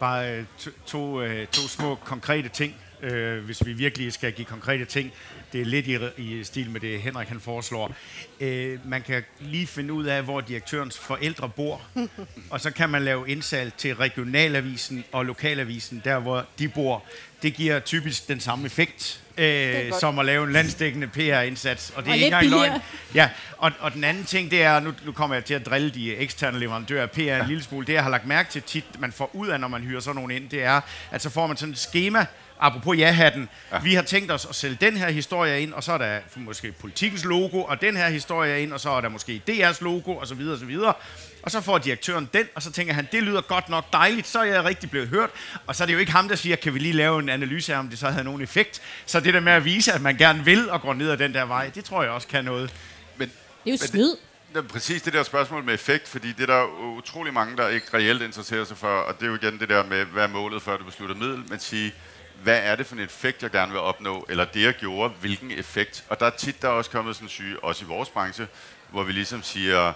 [0.00, 4.44] Bare øh, to, to, øh, to små konkrete ting, øh, hvis vi virkelig skal give
[4.44, 5.12] konkrete ting.
[5.52, 7.94] Det er lidt i, i stil med det, Henrik han foreslår.
[8.40, 11.82] Øh, man kan lige finde ud af, hvor direktørens forældre bor,
[12.50, 17.04] og så kan man lave indsalg til regionalavisen og lokalavisen, der hvor de bor.
[17.42, 21.92] Det giver typisk den samme effekt, øh, som at lave en landstækkende PR-indsats.
[21.96, 22.80] Og det Og er lidt ikke engang løgn.
[23.14, 23.28] Ja,
[23.58, 26.16] og, og den anden ting, det er, nu, nu kommer jeg til at drille de
[26.16, 29.12] eksterne leverandører af PR en lille smule, det jeg har lagt mærke til tit, man
[29.12, 30.80] får ud af, når man hyrer sådan nogen ind, det er,
[31.10, 32.26] at så får man sådan et schema,
[32.60, 33.78] apropos ja-hatten, ja.
[33.78, 36.72] vi har tænkt os at sælge den her historie ind, og så er der måske
[36.72, 40.26] politikens logo, og den her historie ind, og så er der måske DR's logo, og
[40.26, 40.94] så videre,
[41.42, 44.38] og så får direktøren den, og så tænker han, det lyder godt nok dejligt, så
[44.38, 45.30] er jeg rigtig blevet hørt.
[45.66, 47.74] Og så er det jo ikke ham, der siger, kan vi lige lave en analyse
[47.74, 48.82] af, om det så havde nogen effekt.
[49.06, 51.34] Så det der med at vise, at man gerne vil og går ned ad den
[51.34, 52.74] der vej, det tror jeg også kan noget.
[53.16, 53.28] Men,
[53.64, 54.16] Det er jo snyd.
[54.54, 57.68] Er præcis det der spørgsmål med effekt, fordi det er der jo utrolig mange, der
[57.68, 60.28] ikke reelt interesserer sig for, og det er jo igen det der med, hvad er
[60.28, 61.94] målet før du beslutter middel, men sige,
[62.42, 65.50] hvad er det for en effekt, jeg gerne vil opnå, eller det, jeg gjorde, hvilken
[65.50, 66.04] effekt.
[66.08, 68.46] Og der er tit, der er også kommet sådan en syge, også i vores branche,
[68.90, 69.92] hvor vi ligesom siger,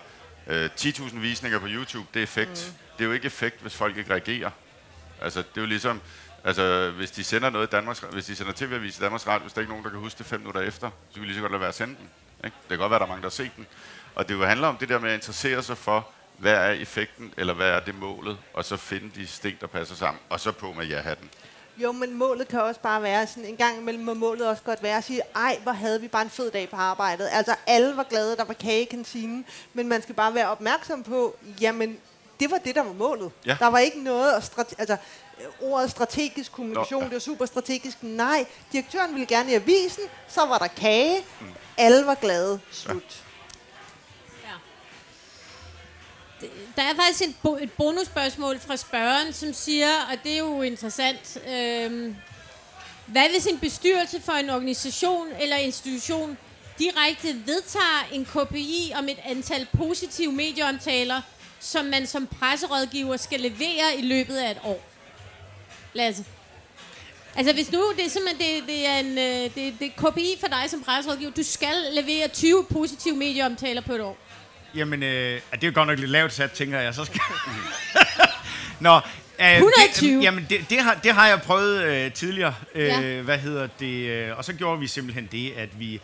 [0.47, 2.51] øh, 10.000 visninger på YouTube, det er effekt.
[2.51, 2.79] Mm.
[2.99, 4.51] Det er jo ikke effekt, hvis folk ikke reagerer.
[5.21, 6.01] Altså, det er jo ligesom,
[6.45, 9.53] altså, hvis de sender noget i Danmarks, hvis de sender tv-avis i Danmarks Radio, hvis
[9.53, 11.37] der ikke er nogen, der kan huske det fem minutter efter, så kan vi lige
[11.37, 12.11] så godt lade være at sende den.
[12.45, 12.57] Ikke?
[12.63, 13.67] Det kan godt være, der er mange, der har set den.
[14.15, 17.35] Og det jo handler om det der med at interessere sig for, hvad er effekten,
[17.37, 20.53] eller hvad er det målet, og så finde de sting, der passer sammen, og så
[20.53, 21.31] på med ja-hatten.
[21.77, 24.83] Jo, men målet kan også bare være sådan, en gang imellem må målet også godt
[24.83, 27.29] være at sige, ej, hvor havde vi bare en fed dag på arbejdet.
[27.33, 29.45] Altså, alle var glade, der var kage i kantinen,
[29.75, 31.99] men man skal bare være opmærksom på, jamen,
[32.41, 33.31] det var det, der var målet.
[33.47, 33.57] Ja.
[33.61, 34.97] Der var ikke noget, at strate- altså,
[35.61, 37.09] ordet strategisk kommunikation, Nå, ja.
[37.09, 37.99] det var super strategisk.
[38.03, 41.17] Nej, direktøren ville gerne i avisen, så var der kage,
[41.79, 43.23] alle var glade, slut.
[46.77, 50.63] Der er faktisk et, bo- et bonusspørgsmål fra spørgeren, som siger, og det er jo
[50.63, 52.15] interessant, øh,
[53.07, 56.39] hvad hvis en bestyrelse for en organisation eller institution
[56.79, 61.21] direkte vedtager en KPI om et antal positive medieomtaler,
[61.61, 64.85] som man som presserådgiver skal levere i løbet af et år?
[65.93, 66.25] Lasse?
[67.37, 70.37] Altså hvis nu, det er simpelthen det, det er en øh, det, det er KPI
[70.41, 74.17] for dig som presserådgiver, du skal levere 20 positive medieomtaler på et år.
[74.77, 76.95] Jamen, øh, det er jo godt nok lidt lavt sat, tænker jeg.
[76.95, 77.21] Så skal...
[78.81, 79.01] Nå,
[79.41, 80.17] øh, 120.
[80.17, 82.55] Det, jamen, det, det, har, det har jeg prøvet øh, tidligere.
[82.75, 83.21] Øh, Ja.
[83.23, 84.09] Hvad hedder det?
[84.09, 86.01] Øh, og så gjorde vi simpelthen det, at vi øh,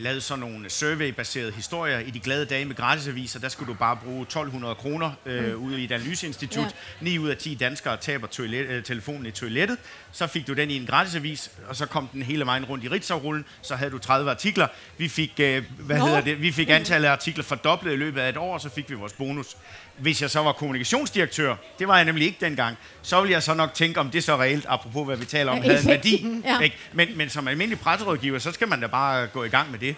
[0.00, 3.40] lavede sådan nogle survey-baserede historier i de glade dage med gratisaviser.
[3.40, 6.58] Der skulle du bare bruge 1200 kroner øh, ude i et analyseinstitut.
[6.58, 6.68] Ja.
[7.00, 7.04] Ja.
[7.04, 9.78] 9 ud af 10 danskere taber toilet, øh, telefonen i toilettet.
[10.12, 12.88] Så fik du den i en gratisavis, og så kom den hele vejen rundt i
[12.88, 13.44] Ritzau-rullen.
[13.62, 14.66] Så havde du 30 artikler.
[14.98, 16.06] Vi fik, øh, hvad Nå.
[16.06, 16.42] hedder det?
[16.42, 18.94] Vi fik antallet af artikler fordoblet i løbet af et år, og så fik vi
[18.94, 19.56] vores bonus.
[19.98, 23.54] Hvis jeg så var kommunikationsdirektør, det var jeg nemlig ikke dengang, så ville jeg så
[23.54, 26.26] nok tænke, om det så reelt, apropos hvad vi taler om, havde en værdi.
[26.44, 26.58] Ja.
[26.58, 26.76] Ikke?
[26.92, 29.96] Men, men som almindelig presserådgiver, så skal man da bare gå i gang med det.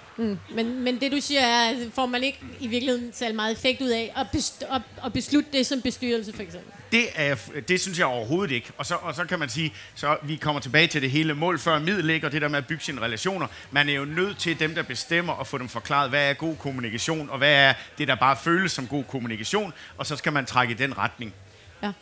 [0.55, 3.81] Men, men det du siger er, at får man ikke i virkeligheden særlig meget effekt
[3.81, 6.73] ud af at, best, at, at beslutte det som bestyrelse for eksempel.
[6.93, 7.37] Det, er,
[7.69, 8.73] det synes jeg overhovedet ikke.
[8.79, 11.59] Og så, og så kan man sige, så vi kommer tilbage til det hele mål
[11.59, 12.27] før middel, ikke?
[12.27, 13.47] og det der med at bygge sine relationer.
[13.71, 16.57] Man er jo nødt til dem, der bestemmer, at få dem forklaret, hvad er god
[16.57, 20.47] kommunikation, og hvad er det, der bare føles som god kommunikation, og så skal man
[20.47, 21.35] trække i den retning.
[21.83, 21.93] Ja.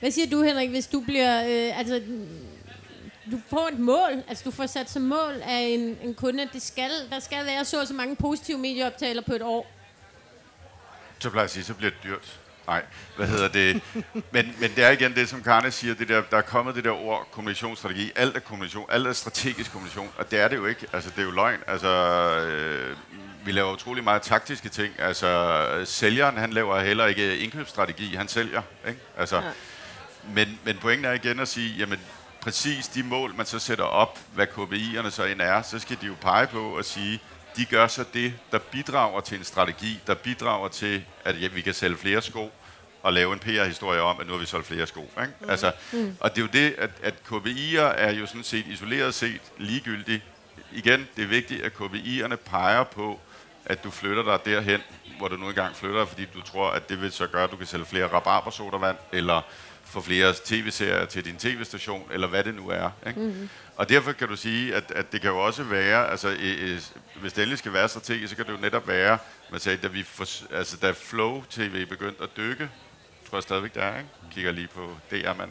[0.00, 1.42] Hvad siger du, Henrik, hvis du bliver...
[1.42, 2.00] Øh, altså,
[3.30, 6.48] du får et mål, altså du får sat som mål af en, en kunde, at
[6.52, 9.70] det skal, der skal være så så mange positive medieoptaler på et år.
[11.18, 12.38] Så plejer jeg at sige, så bliver det dyrt.
[12.66, 12.82] Nej,
[13.16, 13.82] hvad hedder det?
[14.32, 16.84] Men, men det er igen det, som Karne siger, det der, der er kommet det
[16.84, 18.12] der ord kommunikationsstrategi.
[18.16, 20.86] Alt er kommunikation, alt er strategisk kommunikation, og det er det jo ikke.
[20.92, 21.60] Altså, det er jo løgn.
[21.66, 22.96] Altså, øh,
[23.44, 24.94] vi laver utrolig meget taktiske ting.
[24.98, 28.62] Altså, sælgeren, han laver heller ikke indkøbsstrategi, han sælger.
[28.88, 29.00] Ikke?
[29.18, 29.50] Altså, ja.
[30.34, 32.00] men, men pointen er igen at sige, jamen,
[32.42, 36.06] præcis de mål, man så sætter op, hvad KPI'erne så end er, så skal de
[36.06, 37.20] jo pege på at sige,
[37.56, 41.60] de gør så det, der bidrager til en strategi, der bidrager til, at ja, vi
[41.60, 42.50] kan sælge flere sko,
[43.02, 45.00] og lave en PR-historie om, at nu har vi solgt flere sko.
[45.00, 45.32] Ikke?
[45.40, 45.50] Mm.
[45.50, 46.16] Altså, mm.
[46.20, 50.22] Og det er jo det, at, at KPI'er er jo sådan set isoleret set ligegyldigt.
[50.72, 53.20] Igen, det er vigtigt, at KPI'erne peger på
[53.64, 54.80] at du flytter dig derhen,
[55.18, 57.56] hvor du nu engang flytter, fordi du tror, at det vil så gøre, at du
[57.56, 59.42] kan sælge flere rabarbersodavand, eller
[59.92, 62.90] få flere tv-serier til din tv-station, eller hvad det nu er.
[63.06, 63.20] Ikke?
[63.20, 63.48] Mm-hmm.
[63.76, 66.78] Og derfor kan du sige, at, at det kan jo også være, altså i, i,
[67.20, 69.18] hvis det endelig skal være strategisk, så kan det jo netop være,
[69.50, 72.68] man sagde, da, vi for, altså, da Flow TV begyndte at dykke,
[73.30, 74.10] tror jeg stadigvæk der er, ikke?
[74.34, 75.50] kigger lige på DR, men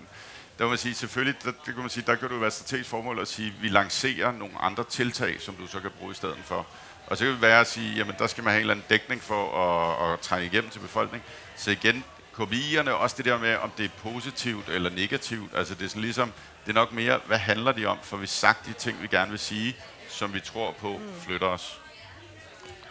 [0.57, 2.89] der må man sige, selvfølgelig, der, det kan man sige, der kan du være strategisk
[2.89, 6.37] formål at sige, vi lancerer nogle andre tiltag, som du så kan bruge i stedet
[6.43, 6.67] for.
[7.07, 8.85] Og så kan det være at sige, jamen der skal man have en eller anden
[8.89, 11.29] dækning for at, at trænge igennem til befolkningen.
[11.55, 12.03] Så igen,
[12.41, 15.51] KPI'erne, også det der med, om det er positivt eller negativt.
[15.55, 16.31] Altså det er sådan ligesom,
[16.65, 19.29] det er nok mere, hvad handler de om, for vi sagt de ting, vi gerne
[19.29, 19.75] vil sige,
[20.09, 21.81] som vi tror på, flytter os.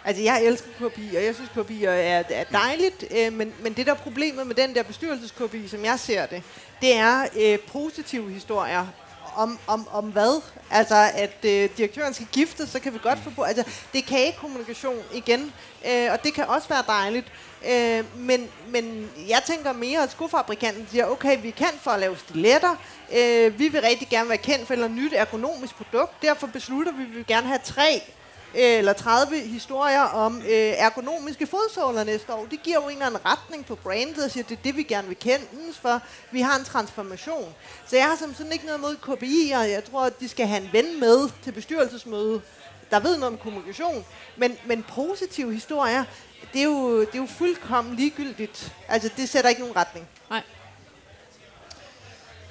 [0.04, 3.86] Altså, jeg elsker KPI, og jeg synes, KPI er, er dejligt, øh, men, men det
[3.86, 6.42] der er problemet med den der bestyrelses-KPI, som jeg ser det,
[6.80, 8.86] det er øh, positive historier.
[9.36, 10.42] Om, om, om hvad?
[10.70, 13.42] Altså, at øh, direktøren skal gifte, så kan vi godt få på...
[13.42, 15.52] Altså, det er kagekommunikation igen,
[15.88, 17.26] øh, og det kan også være dejligt.
[17.70, 22.16] Øh, men, men jeg tænker mere, at skofabrikanten siger, okay, vi kan for at lave
[22.18, 22.76] stiletter,
[23.18, 27.02] øh, vi vil rigtig gerne være kendt for et nyt ergonomisk produkt, derfor beslutter vi,
[27.02, 28.02] at vi vil gerne have tre
[28.54, 32.46] eller 30 historier om øh, ergonomiske fodsåler næste år.
[32.50, 34.82] Det giver jo en eller anden retning på brandet og siger, det er det, vi
[34.82, 36.00] gerne vil kendes for.
[36.30, 37.54] Vi har en transformation.
[37.86, 40.46] Så jeg har som sådan ikke noget mod KPI, og jeg tror, at de skal
[40.46, 42.40] have en ven med til bestyrelsesmøde,
[42.90, 44.04] der ved noget om kommunikation.
[44.36, 46.04] Men, men positive historier,
[46.52, 48.72] det er, jo, det er jo fuldkommen ligegyldigt.
[48.88, 50.08] Altså, det sætter ikke nogen retning.
[50.30, 50.42] Nej.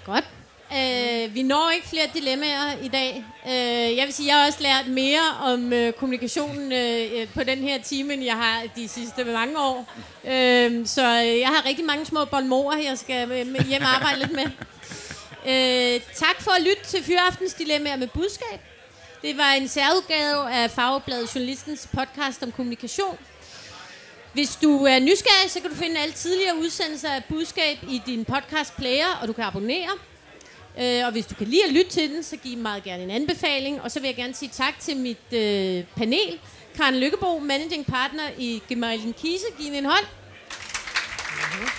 [0.05, 0.38] Godt.
[0.77, 3.25] Øh, vi når ikke flere dilemmaer i dag.
[3.47, 7.43] Øh, jeg vil sige, jeg har også lært mere om øh, kommunikationen øh, øh på
[7.43, 9.93] den her time, end jeg har de sidste mange år.
[10.25, 14.19] Øh, så øh, jeg har rigtig mange små bolmorer, jeg skal øh, hjem og arbejde
[14.19, 14.45] lidt med.
[15.45, 18.59] Øh, tak for at lytte til Fyraftens Dilemmaer med budskab.
[19.21, 23.17] Det var en særudgave af Fagbladet Journalistens podcast om kommunikation.
[24.33, 28.25] Hvis du er nysgerrig, så kan du finde alle tidligere udsendelser af budskab i din
[28.25, 29.89] podcast player, og du kan abonnere.
[30.77, 33.11] Øh, og hvis du kan lide at lytte til den, så giv meget gerne en
[33.11, 33.81] anbefaling.
[33.81, 36.39] Og så vil jeg gerne sige tak til mit øh, panel.
[36.75, 39.45] Karen Lykkebo, managing partner i Gemalien Kise.
[39.57, 40.05] Giv en hånd.
[40.05, 41.69] Mm-hmm.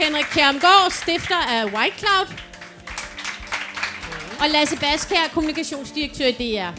[0.00, 2.26] Henrik Kjermgaard, stifter af White Cloud.
[2.26, 2.38] Mm-hmm.
[4.40, 6.70] Og Lasse Baskær, kommunikationsdirektør i DR.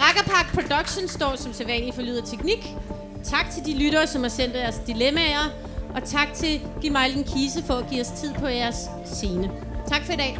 [0.00, 2.58] Rakkerpark Production står som sædvanligt for lyd og teknik.
[3.24, 5.50] Tak til de lyttere, som har sendt deres dilemmaer.
[5.96, 9.50] Og tak til Gimejlen Kise for at give os tid på jeres scene.
[9.88, 10.38] Tak for i dag.